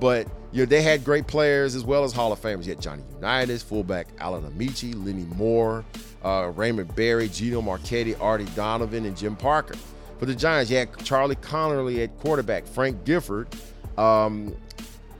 [0.00, 2.66] but you know they had great players as well as Hall of Famers.
[2.66, 5.84] Had Johnny Unitas, fullback Alan Ameche, Lenny Moore,
[6.24, 9.76] uh, Raymond Berry, Gino Marchetti, Artie Donovan, and Jim Parker.
[10.18, 13.48] For the Giants, you had Charlie Conerly at quarterback, Frank Gifford,
[13.96, 14.54] um,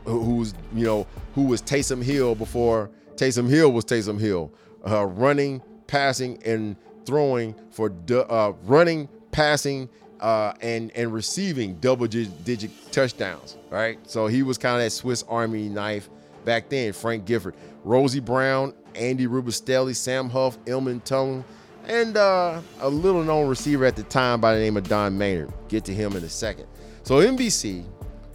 [0.04, 4.52] who's you know who was Taysom Hill before Taysom Hill was Taysom Hill,
[4.88, 9.88] uh, running, passing, and throwing for uh, running, passing,
[10.20, 13.56] uh, and and receiving double digit touchdowns.
[13.70, 16.08] Right, so he was kind of that Swiss Army knife
[16.44, 16.92] back then.
[16.92, 21.44] Frank Gifford, Rosie Brown, Andy Robustelli, Sam Huff, Emlen Tunnell,
[21.86, 25.52] and uh, a little known receiver at the time by the name of Don Maynard.
[25.68, 26.66] Get to him in a second.
[27.02, 27.84] So NBC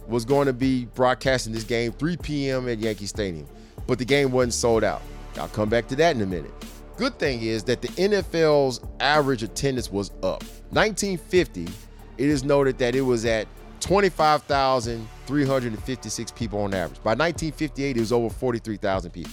[0.08, 2.68] was going to be broadcasting this game 3 p.m.
[2.68, 3.46] at Yankee Stadium,
[3.86, 5.02] but the game wasn't sold out.
[5.36, 6.50] I'll come back to that in a minute.
[6.96, 10.42] Good thing is that the NFL's average attendance was up.
[10.70, 13.46] 1950, it is noted that it was at
[13.80, 17.00] 25,356 people on average.
[17.04, 19.30] By 1958, it was over 43,000 people.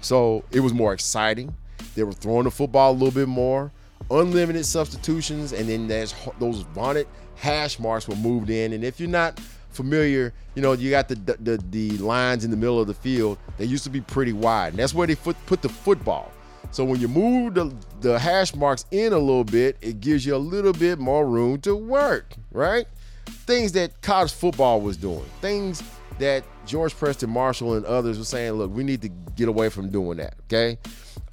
[0.00, 1.56] So it was more exciting.
[1.94, 3.72] They were throwing the football a little bit more,
[4.10, 8.74] unlimited substitutions, and then there's those vaunted hash marks were moved in.
[8.74, 9.40] And if you're not
[9.70, 13.38] familiar, you know you got the the, the lines in the middle of the field.
[13.58, 16.32] They used to be pretty wide, and that's where they put put the football.
[16.72, 20.36] So when you move the, the hash marks in a little bit, it gives you
[20.36, 22.86] a little bit more room to work, right?
[23.30, 25.82] things that college football was doing, things
[26.18, 29.90] that George Preston Marshall and others were saying, look, we need to get away from
[29.90, 30.34] doing that.
[30.44, 30.78] Okay.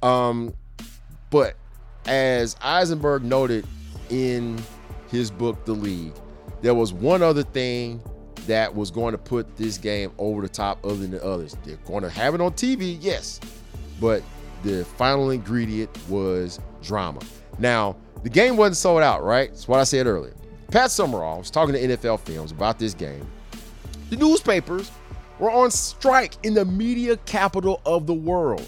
[0.02, 0.54] Um,
[1.30, 1.54] but
[2.06, 3.66] as Eisenberg noted
[4.10, 4.60] in
[5.10, 6.14] his book, The League,
[6.62, 8.00] there was one other thing
[8.48, 11.56] that was going to put this game over the top other than the others.
[11.64, 13.40] They're going to have it on TV, yes,
[14.00, 14.22] but
[14.62, 17.20] the final ingredient was drama.
[17.58, 19.50] Now, the game wasn't sold out, right?
[19.50, 20.34] That's what I said earlier.
[20.70, 23.26] Pat Summerall was talking to NFL Films about this game.
[24.10, 24.90] The newspapers
[25.38, 28.66] were on strike in the media capital of the world.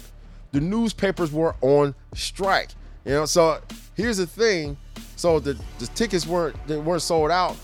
[0.51, 2.69] The newspapers were on strike.
[3.05, 3.59] You know, so
[3.95, 4.77] here's the thing.
[5.15, 7.57] So the, the tickets weren't they weren't sold out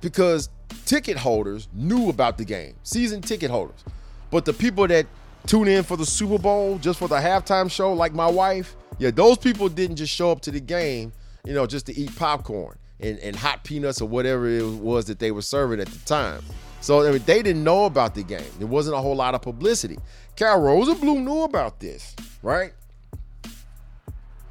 [0.00, 0.48] because
[0.86, 3.84] ticket holders knew about the game, season ticket holders.
[4.30, 5.06] But the people that
[5.46, 9.10] tune in for the Super Bowl just for the halftime show, like my wife, yeah,
[9.10, 11.12] those people didn't just show up to the game,
[11.44, 15.18] you know, just to eat popcorn and, and hot peanuts or whatever it was that
[15.18, 16.42] they were serving at the time.
[16.80, 18.44] So I mean, they didn't know about the game.
[18.58, 19.98] There wasn't a whole lot of publicity.
[20.36, 22.72] Cal Rosenbloom knew about this, right?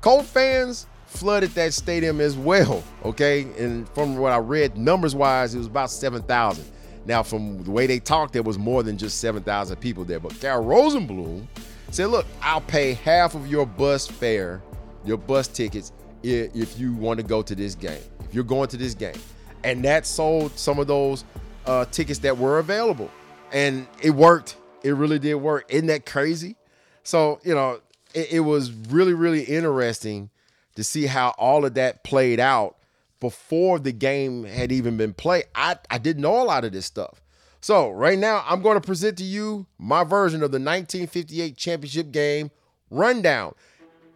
[0.02, 2.84] Colt fans flooded that stadium as well.
[3.04, 6.66] Okay, and from what I read, numbers wise, it was about seven thousand.
[7.06, 10.20] Now, from the way they talked, there was more than just seven thousand people there.
[10.20, 11.48] But Carroll Rosenbloom
[11.92, 14.62] said, "Look, I'll pay half of your bus fare,
[15.04, 15.92] your bus tickets,
[16.24, 18.02] if you want to go to this game.
[18.22, 19.20] If you're going to this game."
[19.64, 21.26] And that sold some of those
[21.66, 23.10] uh, tickets that were available,
[23.52, 24.56] and it worked.
[24.84, 25.66] It really did work.
[25.70, 26.56] Isn't that crazy?
[27.04, 27.82] So you know,
[28.14, 30.30] it, it was really, really interesting
[30.76, 32.78] to see how all of that played out
[33.20, 35.46] before the game had even been played.
[35.56, 37.22] I, I didn't know a lot of this stuff.
[37.62, 42.12] So, right now, I'm going to present to you my version of the 1958 championship
[42.12, 42.52] game
[42.90, 43.54] rundown.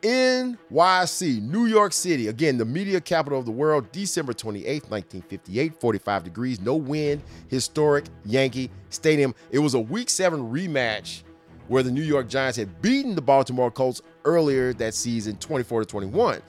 [0.01, 6.24] NYC, New York City, again, the media capital of the world, December 28th, 1958, 45
[6.26, 9.34] degrees, no wind, historic Yankee Stadium.
[9.49, 11.24] It was a week seven rematch
[11.68, 15.86] where the New York Giants had beaten the Baltimore Colts earlier that season, 24 to
[15.86, 16.41] 21.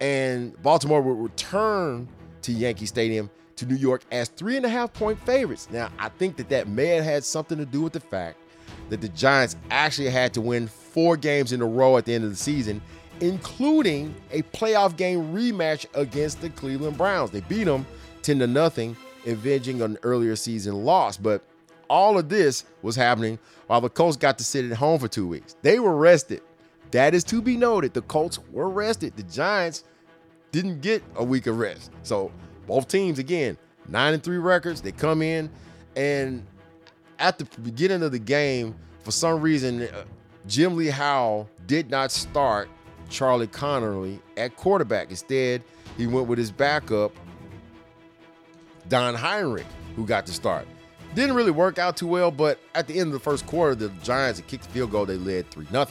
[0.00, 2.08] And Baltimore would return
[2.42, 5.68] to Yankee Stadium to New York as three and a half point favorites.
[5.70, 8.38] Now, I think that that may have had something to do with the fact
[8.90, 12.24] that the Giants actually had to win four games in a row at the end
[12.24, 12.80] of the season,
[13.20, 17.30] including a playoff game rematch against the Cleveland Browns.
[17.30, 17.86] They beat them
[18.22, 21.16] 10 to nothing, avenging an earlier season loss.
[21.16, 21.42] But
[21.88, 25.26] all of this was happening while the Colts got to sit at home for two
[25.26, 25.56] weeks.
[25.62, 26.42] They were rested.
[26.92, 27.94] That is to be noted.
[27.94, 29.16] The Colts were rested.
[29.16, 29.84] The Giants
[30.52, 31.90] didn't get a week of rest.
[32.02, 32.32] So
[32.66, 33.58] both teams, again,
[33.88, 34.80] nine and three records.
[34.80, 35.50] They come in,
[35.96, 36.46] and
[37.18, 40.04] at the beginning of the game, for some reason, uh,
[40.46, 42.68] Jim Lee Howell did not start
[43.08, 45.10] Charlie Conerly at quarterback.
[45.10, 45.62] Instead,
[45.96, 47.12] he went with his backup,
[48.88, 49.66] Don Heinrich,
[49.96, 50.66] who got to start.
[51.16, 53.88] Didn't really work out too well, but at the end of the first quarter, the
[54.02, 55.06] Giants had kicked the field goal.
[55.06, 55.86] They led 3 0.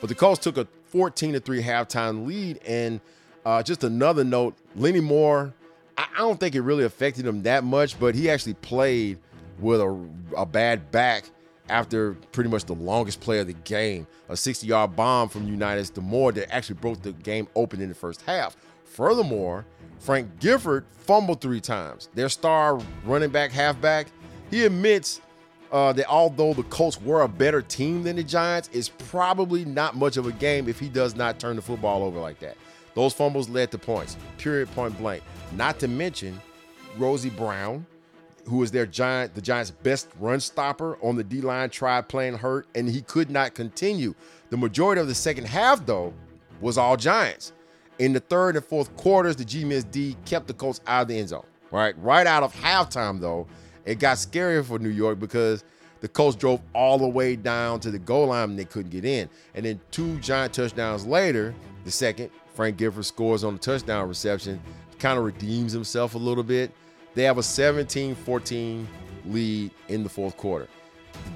[0.00, 2.60] But the Colts took a 14 3 halftime lead.
[2.64, 3.02] And
[3.44, 5.52] uh, just another note Lenny Moore,
[5.98, 9.18] I, I, don't think it really affected him that much, but he actually played
[9.58, 11.28] with a, a bad back
[11.68, 15.90] after pretty much the longest play of the game a 60 yard bomb from Unitas
[15.90, 18.56] to Moore that actually broke the game open in the first half.
[18.86, 19.66] Furthermore,
[19.98, 22.08] Frank Gifford fumbled three times.
[22.14, 24.08] Their star running back, halfback,
[24.54, 25.20] he admits
[25.72, 29.96] uh, that although the Colts were a better team than the Giants, it's probably not
[29.96, 32.56] much of a game if he does not turn the football over like that.
[32.94, 35.24] Those fumbles led to points, period, point blank.
[35.56, 36.40] Not to mention
[36.96, 37.84] Rosie Brown,
[38.46, 42.34] who was their giant, the Giants' best run stopper on the D line, tried playing
[42.34, 44.14] hurt, and he could not continue.
[44.50, 46.14] The majority of the second half, though,
[46.60, 47.52] was all Giants.
[47.98, 51.18] In the third and fourth quarters, the G D kept the Colts out of the
[51.18, 51.46] end zone.
[51.72, 53.48] Right, right out of halftime, though,
[53.84, 55.64] it got scarier for New York because
[56.00, 59.04] the Colts drove all the way down to the goal line and they couldn't get
[59.04, 59.28] in.
[59.54, 61.54] And then two giant touchdowns later,
[61.84, 64.60] the second, Frank Gifford scores on the touchdown reception,
[64.98, 66.72] kind of redeems himself a little bit.
[67.14, 68.88] They have a 17 14
[69.26, 70.68] lead in the fourth quarter.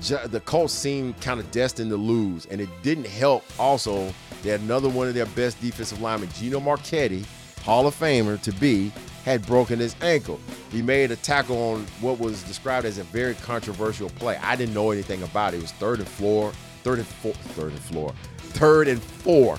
[0.00, 3.44] The Colts seemed kind of destined to lose, and it didn't help.
[3.58, 4.12] Also,
[4.44, 7.24] had another one of their best defensive linemen, Gino Marchetti,
[7.62, 8.92] Hall of Famer to be,
[9.28, 10.40] had broken his ankle.
[10.72, 14.38] He made a tackle on what was described as a very controversial play.
[14.42, 15.58] I didn't know anything about it.
[15.58, 16.50] It was third and floor,
[16.82, 19.58] third and four, third and floor, third and four.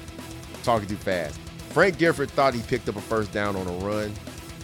[0.64, 1.40] talking too fast.
[1.70, 4.12] Frank Gifford thought he picked up a first down on a run,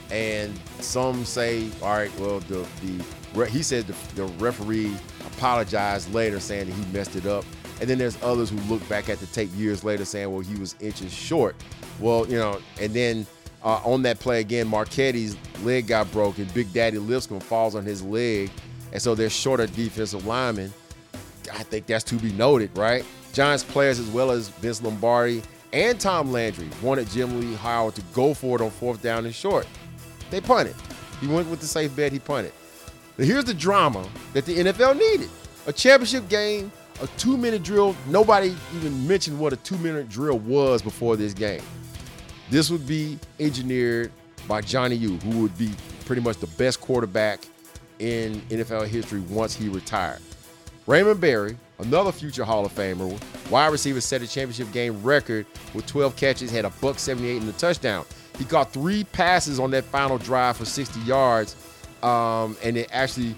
[0.09, 4.95] and some say, all right, well, the the he said the, the referee
[5.27, 7.45] apologized later, saying that he messed it up.
[7.79, 10.57] And then there's others who look back at the tape years later saying, well, he
[10.57, 11.55] was inches short.
[11.99, 13.27] Well, you know, and then
[13.65, 16.47] uh, on that play again, Marchetti's leg got broken.
[16.53, 18.51] Big Daddy Lipscomb falls on his leg,
[18.93, 20.71] and so they're shorter defensive linemen.
[21.51, 23.03] I think that's to be noted, right?
[23.33, 25.41] Giants players as well as Vince Lombardi
[25.73, 29.33] and Tom Landry wanted Jim Lee Howell to go for it on fourth down and
[29.33, 29.67] short.
[30.29, 30.75] They punted.
[31.19, 32.11] He went with the safe bet.
[32.11, 32.53] He punted.
[33.17, 35.29] Now here's the drama that the NFL needed:
[35.65, 37.95] a championship game, a two-minute drill.
[38.07, 41.61] Nobody even mentioned what a two-minute drill was before this game.
[42.49, 44.11] This would be engineered
[44.47, 45.71] by Johnny U, who would be
[46.05, 47.41] pretty much the best quarterback
[47.99, 50.19] in NFL history once he retired.
[50.87, 53.19] Raymond Berry, another future Hall of Famer,
[53.49, 57.47] wide receiver, set a championship game record with 12 catches, had a buck 78 in
[57.47, 58.05] the touchdown.
[58.37, 61.55] He got three passes on that final drive for 60 yards,
[62.03, 63.33] um, and it actually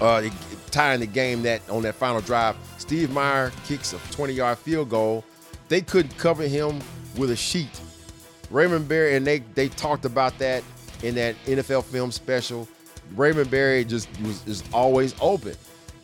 [0.00, 0.22] uh,
[0.70, 2.56] tying the game that on that final drive.
[2.78, 5.24] Steve Myhra kicks a 20-yard field goal.
[5.68, 6.80] They couldn't cover him
[7.16, 7.80] with a sheet.
[8.50, 10.62] Raymond Berry, and they they talked about that
[11.02, 12.68] in that NFL film special.
[13.14, 15.54] Raymond Berry just was is always open.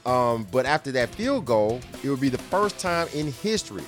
[0.07, 3.85] Um, but after that field goal, it would be the first time in history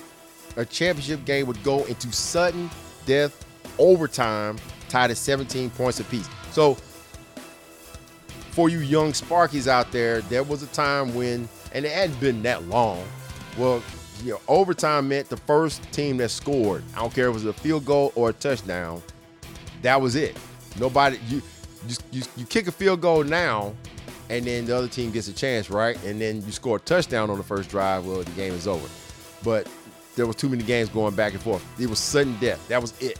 [0.57, 2.69] a championship game would go into sudden
[3.05, 3.45] death
[3.77, 4.57] overtime,
[4.89, 6.29] tied at 17 points apiece.
[6.51, 6.75] So,
[8.51, 12.43] for you young Sparkies out there, there was a time when, and it hadn't been
[12.43, 13.03] that long.
[13.57, 13.81] Well,
[14.23, 16.83] you know, overtime meant the first team that scored.
[16.95, 19.01] I don't care if it was a field goal or a touchdown.
[19.81, 20.37] That was it.
[20.79, 21.41] Nobody you
[22.11, 23.73] you, you kick a field goal now,
[24.29, 26.01] and then the other team gets a chance, right?
[26.03, 28.05] And then you score a touchdown on the first drive.
[28.05, 28.87] Well, the game is over.
[29.43, 29.67] But
[30.15, 31.65] there was too many games going back and forth.
[31.79, 32.65] It was sudden death.
[32.67, 33.19] That was it.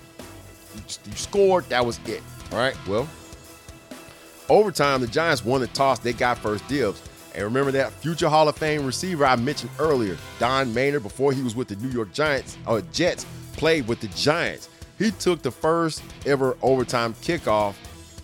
[0.76, 1.66] You, you scored.
[1.70, 2.22] That was it.
[2.52, 2.76] All right.
[2.88, 3.10] Well,
[4.50, 6.00] overtime, the Giants won the toss.
[6.00, 7.02] They got first dibs.
[7.34, 11.42] And remember that future Hall of Fame receiver I mentioned earlier, Don Maynard, before he
[11.42, 14.70] was with the New York Giants or Jets, played with the Giants.
[14.98, 17.76] He took the first ever overtime kickoff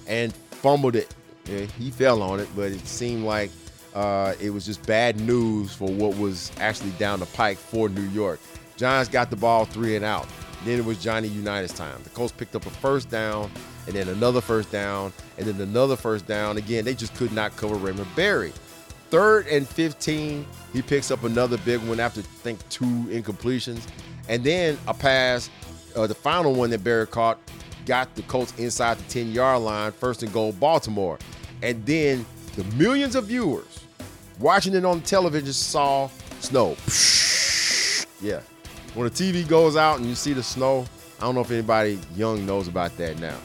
[0.07, 1.13] and fumbled it.
[1.45, 3.51] Yeah, he fell on it, but it seemed like
[3.95, 8.07] uh, it was just bad news for what was actually down the pike for New
[8.09, 8.39] York.
[8.75, 10.27] Giants got the ball three and out.
[10.65, 12.01] Then it was Johnny Unitas time.
[12.03, 13.49] The Colts picked up a first down,
[13.85, 16.57] and then another first down, and then another first down.
[16.57, 18.53] Again, they just could not cover Raymond Berry.
[19.09, 23.87] Third and 15, he picks up another big one after, I think, two incompletions.
[24.27, 25.49] And then a pass,
[25.95, 27.39] uh, the final one that Berry caught,
[27.85, 31.17] got the Colts inside the 10 yard line, first and goal, Baltimore.
[31.63, 33.85] And then the millions of viewers
[34.39, 36.75] watching it on television saw snow.
[38.21, 38.41] Yeah.
[38.93, 40.85] When the TV goes out and you see the snow,
[41.19, 43.37] I don't know if anybody young knows about that now.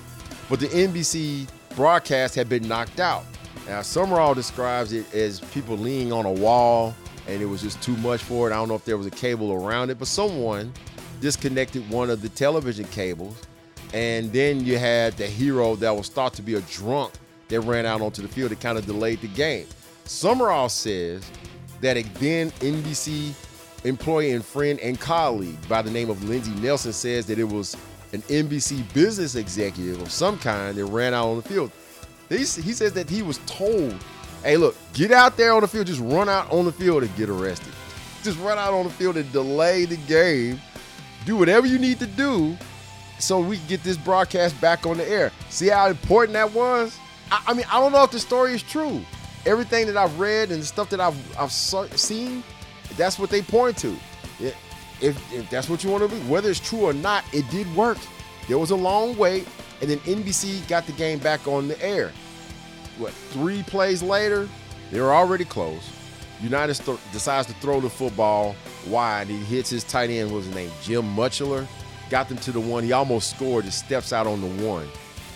[0.48, 1.46] But the NBC
[1.76, 3.24] broadcast had been knocked out.
[3.66, 6.94] Now, Summerall describes it as people leaning on a wall
[7.28, 8.52] and it was just too much for it.
[8.52, 10.72] I don't know if there was a cable around it, but someone
[11.20, 13.36] disconnected one of the television cables.
[13.94, 17.12] And then you had the hero that was thought to be a drunk
[17.48, 19.66] that ran out onto the field that kind of delayed the game.
[20.04, 21.22] Summerall says
[21.80, 23.34] that a then NBC
[23.84, 27.76] employee and friend and colleague by the name of Lindsey Nelson says that it was
[28.12, 31.70] an NBC business executive of some kind that ran out on the field.
[32.32, 33.94] He, he says that he was told,
[34.42, 37.16] hey, look, get out there on the field, just run out on the field and
[37.16, 37.72] get arrested.
[38.22, 40.60] Just run out on the field and delay the game.
[41.24, 42.56] Do whatever you need to do
[43.18, 45.32] so we can get this broadcast back on the air.
[45.48, 46.98] See how important that was?
[47.30, 49.00] I, I mean, I don't know if the story is true.
[49.46, 52.44] Everything that I've read and the stuff that I've, I've seen,
[52.96, 53.96] that's what they point to.
[55.00, 57.72] If, if that's what you want to do, whether it's true or not, it did
[57.74, 57.98] work.
[58.48, 59.48] There was a long wait,
[59.80, 62.12] and then NBC got the game back on the air.
[62.98, 64.48] What, three plays later,
[64.90, 65.90] they were already close.
[66.42, 68.56] Unitas th- decides to throw the football
[68.88, 69.28] wide.
[69.28, 70.70] He hits his tight end, what was his name?
[70.82, 71.66] Jim Mutscheller.
[72.10, 72.84] Got them to the one.
[72.84, 74.86] He almost scored, just steps out on the one.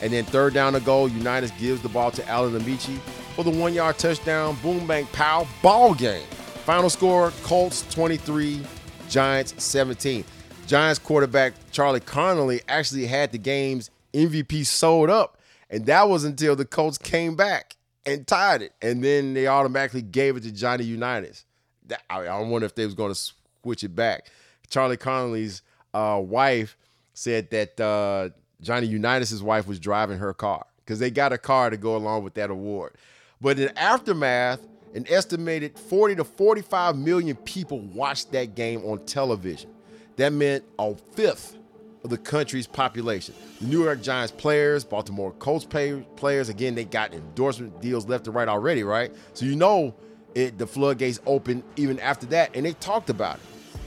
[0.03, 2.99] And then third down to goal, Unitas gives the ball to Alan Ameche
[3.35, 4.57] for the one yard touchdown.
[4.63, 6.27] Boom, bang, pow, ball game.
[6.65, 8.61] Final score Colts 23,
[9.09, 10.25] Giants 17.
[10.67, 15.36] Giants quarterback Charlie Conerly actually had the game's MVP sold up,
[15.71, 20.03] and that was until the Colts came back and tied it, and then they automatically
[20.03, 21.45] gave it to Johnny Unitas.
[21.87, 23.21] That, I, I wonder if they was going to
[23.63, 24.27] switch it back.
[24.69, 25.63] Charlie Conerly's
[25.95, 26.77] uh, wife
[27.15, 31.71] said that uh, Johnny Unitas' wife was driving her car because they got a car
[31.71, 32.95] to go along with that award.
[33.41, 34.61] But in aftermath,
[34.95, 39.71] an estimated 40 to 45 million people watched that game on television.
[40.17, 41.59] That meant a fifth
[42.07, 43.35] of the country's population.
[43.61, 48.35] The New York Giants players, Baltimore Colts players, again, they got endorsement deals left and
[48.35, 49.13] right already, right?
[49.35, 49.95] So you know
[50.35, 53.39] it, the floodgates open even after that, and they talked about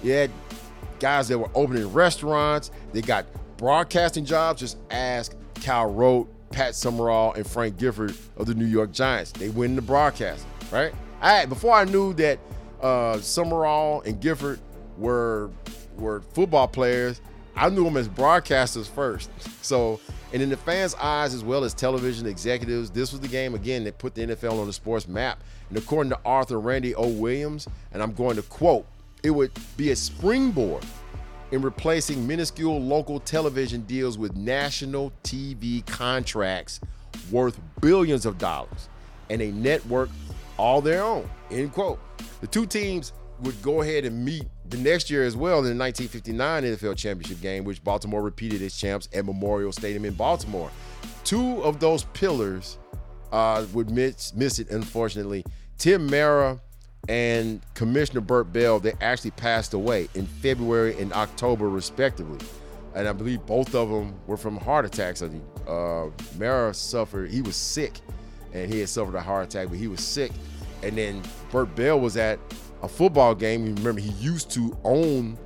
[0.03, 0.09] it.
[0.09, 0.31] Had
[0.99, 2.71] guys that were opening restaurants.
[2.91, 3.25] They got
[3.57, 8.91] broadcasting jobs, just ask Kyle Rote, Pat Summerall, and Frank Gifford of the New York
[8.91, 9.31] Giants.
[9.31, 10.93] They win the broadcast, right?
[11.21, 12.39] All right, before I knew that
[12.81, 14.59] uh, Summerall and Gifford
[14.97, 15.51] were
[15.97, 17.21] were football players,
[17.59, 19.29] I knew them as broadcasters first.
[19.61, 19.99] So,
[20.31, 23.83] and in the fans' eyes as well as television executives, this was the game again
[23.83, 25.43] that put the NFL on the sports map.
[25.67, 27.09] And according to Arthur Randy O.
[27.09, 28.85] Williams, and I'm going to quote,
[29.23, 30.85] it would be a springboard
[31.51, 36.79] in replacing minuscule local television deals with national TV contracts
[37.29, 38.87] worth billions of dollars
[39.29, 40.09] and a network
[40.57, 41.29] all their own.
[41.51, 41.99] End quote.
[42.39, 43.11] The two teams
[43.41, 47.41] would go ahead and meet the next year as well in the 1959 NFL championship
[47.41, 50.71] game, which Baltimore repeated as champs at Memorial Stadium in Baltimore.
[51.23, 52.77] Two of those pillars
[53.31, 55.45] uh, would miss, miss it, unfortunately.
[55.77, 56.59] Tim Mara
[57.07, 62.39] and Commissioner Bert Bell, they actually passed away in February and October, respectively.
[62.95, 65.21] And I believe both of them were from heart attacks.
[65.21, 67.99] Uh, Mara suffered, he was sick,
[68.53, 70.31] and he had suffered a heart attack, but he was sick.
[70.83, 71.21] And then
[71.51, 72.39] Bert Bell was at
[72.81, 73.65] a football game.
[73.65, 75.37] You remember, he used to own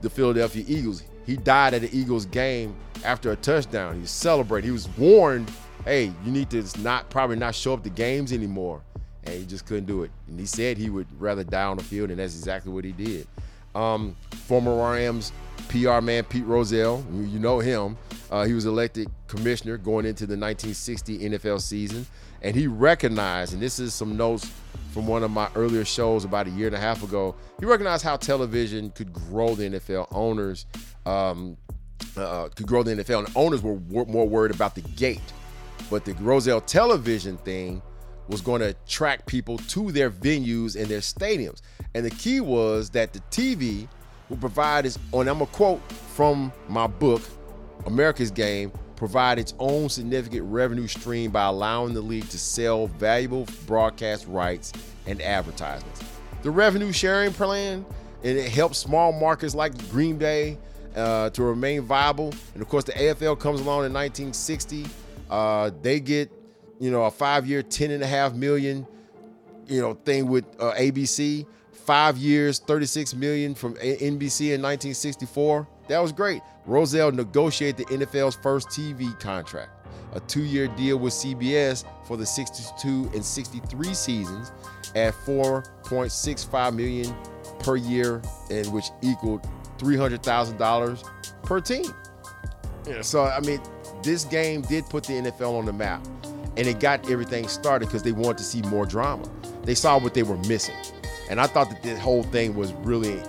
[0.00, 1.04] the Philadelphia Eagles.
[1.26, 2.74] He died at the Eagles game
[3.04, 4.00] after a touchdown.
[4.00, 4.66] He celebrated.
[4.66, 5.50] He was warned,
[5.84, 8.82] hey, you need to not probably not show up to games anymore
[9.24, 10.10] and he just couldn't do it.
[10.28, 12.92] And he said he would rather die on the field, and that's exactly what he
[12.92, 13.26] did.
[13.74, 15.32] Um, former Rams
[15.68, 17.96] PR man Pete Rozelle, you know him.
[18.30, 22.06] Uh, he was elected commissioner going into the 1960 NFL season,
[22.42, 24.50] and he recognized, and this is some notes
[24.92, 27.34] from one of my earlier shows about a year and a half ago.
[27.58, 30.08] He recognized how television could grow the NFL.
[30.12, 30.66] Owners
[31.06, 31.56] um,
[32.16, 33.76] uh, could grow the NFL, and owners were
[34.06, 35.20] more worried about the gate.
[35.90, 37.82] But the Rozelle television thing
[38.28, 41.60] was going to attract people to their venues and their stadiums.
[41.94, 43.88] And the key was that the TV
[44.28, 47.22] would provide its own, I'm going to quote from my book,
[47.86, 53.46] America's Game, provide its own significant revenue stream by allowing the league to sell valuable
[53.66, 54.72] broadcast rights
[55.06, 56.02] and advertisements.
[56.42, 57.84] The revenue sharing plan,
[58.22, 60.58] and it helps small markets like Green Bay
[60.94, 62.32] uh, to remain viable.
[62.54, 64.86] And of course, the AFL comes along in 1960.
[65.30, 66.30] Uh, they get
[66.82, 68.84] you know, a five year, 10 and a half million,
[69.68, 75.68] you know, thing with uh, ABC, five years, 36 million from NBC in 1964.
[75.92, 76.40] That was great.
[76.64, 79.72] Rozelle negotiated the NFL's first TV contract,
[80.14, 84.52] a two year deal with CBS for the 62 and 63 seasons
[84.94, 87.14] at 4.65 million
[87.58, 91.10] per year, and which equaled $300,000
[91.42, 91.84] per team.
[92.88, 93.60] Yeah, so, I mean,
[94.02, 96.02] this game did put the NFL on the map
[96.56, 99.28] and it got everything started because they wanted to see more drama.
[99.64, 100.76] They saw what they were missing,
[101.28, 103.20] and I thought that this whole thing was really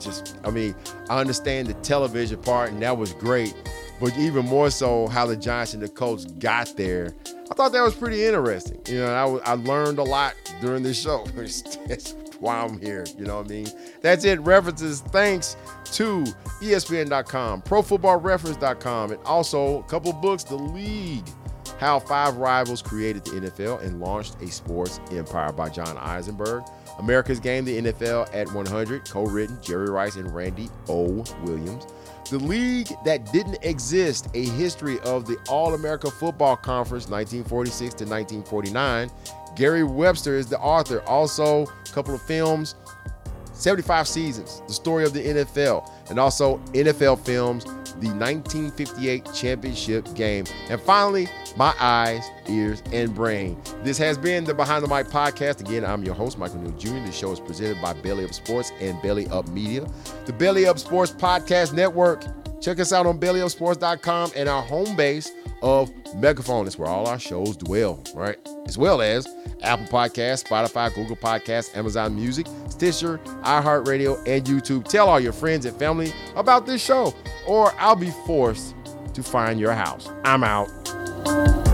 [0.00, 0.36] just.
[0.44, 0.74] I mean,
[1.08, 3.54] I understand the television part, and that was great,
[4.00, 7.14] but even more so how the Giants and the Colts got there.
[7.50, 8.80] I thought that was pretty interesting.
[8.88, 11.24] You know, I, I learned a lot during this show.
[11.34, 13.04] That's why I'm here.
[13.16, 13.68] You know what I mean?
[14.00, 14.40] That's it.
[14.40, 15.56] References thanks
[15.92, 16.24] to
[16.60, 21.28] ESPN.com, ProFootballReference.com, and also a couple books, The League
[21.78, 26.64] how Five Rivals created the NFL and launched a sports empire by John Eisenberg.
[26.98, 31.24] America's Game, the NFL at 100, co written Jerry Rice and Randy O.
[31.42, 31.86] Williams.
[32.30, 38.04] The league that didn't exist, a history of the All America Football Conference 1946 to
[38.04, 39.10] 1949.
[39.56, 41.02] Gary Webster is the author.
[41.02, 42.74] Also, a couple of films,
[43.52, 47.66] 75 seasons, the story of the NFL, and also NFL films,
[48.00, 50.44] the 1958 championship game.
[50.68, 53.60] And finally, my eyes, ears, and brain.
[53.82, 55.60] This has been the Behind the Mic podcast.
[55.60, 57.04] Again, I'm your host, Michael Neal Jr.
[57.04, 59.86] The show is presented by Belly Up Sports and Belly Up Media,
[60.26, 62.24] the Belly Up Sports Podcast Network.
[62.64, 66.66] Check us out on bellyupsports.com and our home base of Megaphone.
[66.66, 68.38] It's where all our shows dwell, right?
[68.66, 69.28] As well as
[69.60, 74.88] Apple Podcasts, Spotify, Google Podcasts, Amazon Music, Stitcher, iHeartRadio, and YouTube.
[74.88, 77.12] Tell all your friends and family about this show,
[77.46, 78.74] or I'll be forced
[79.12, 80.08] to find your house.
[80.24, 81.73] I'm out.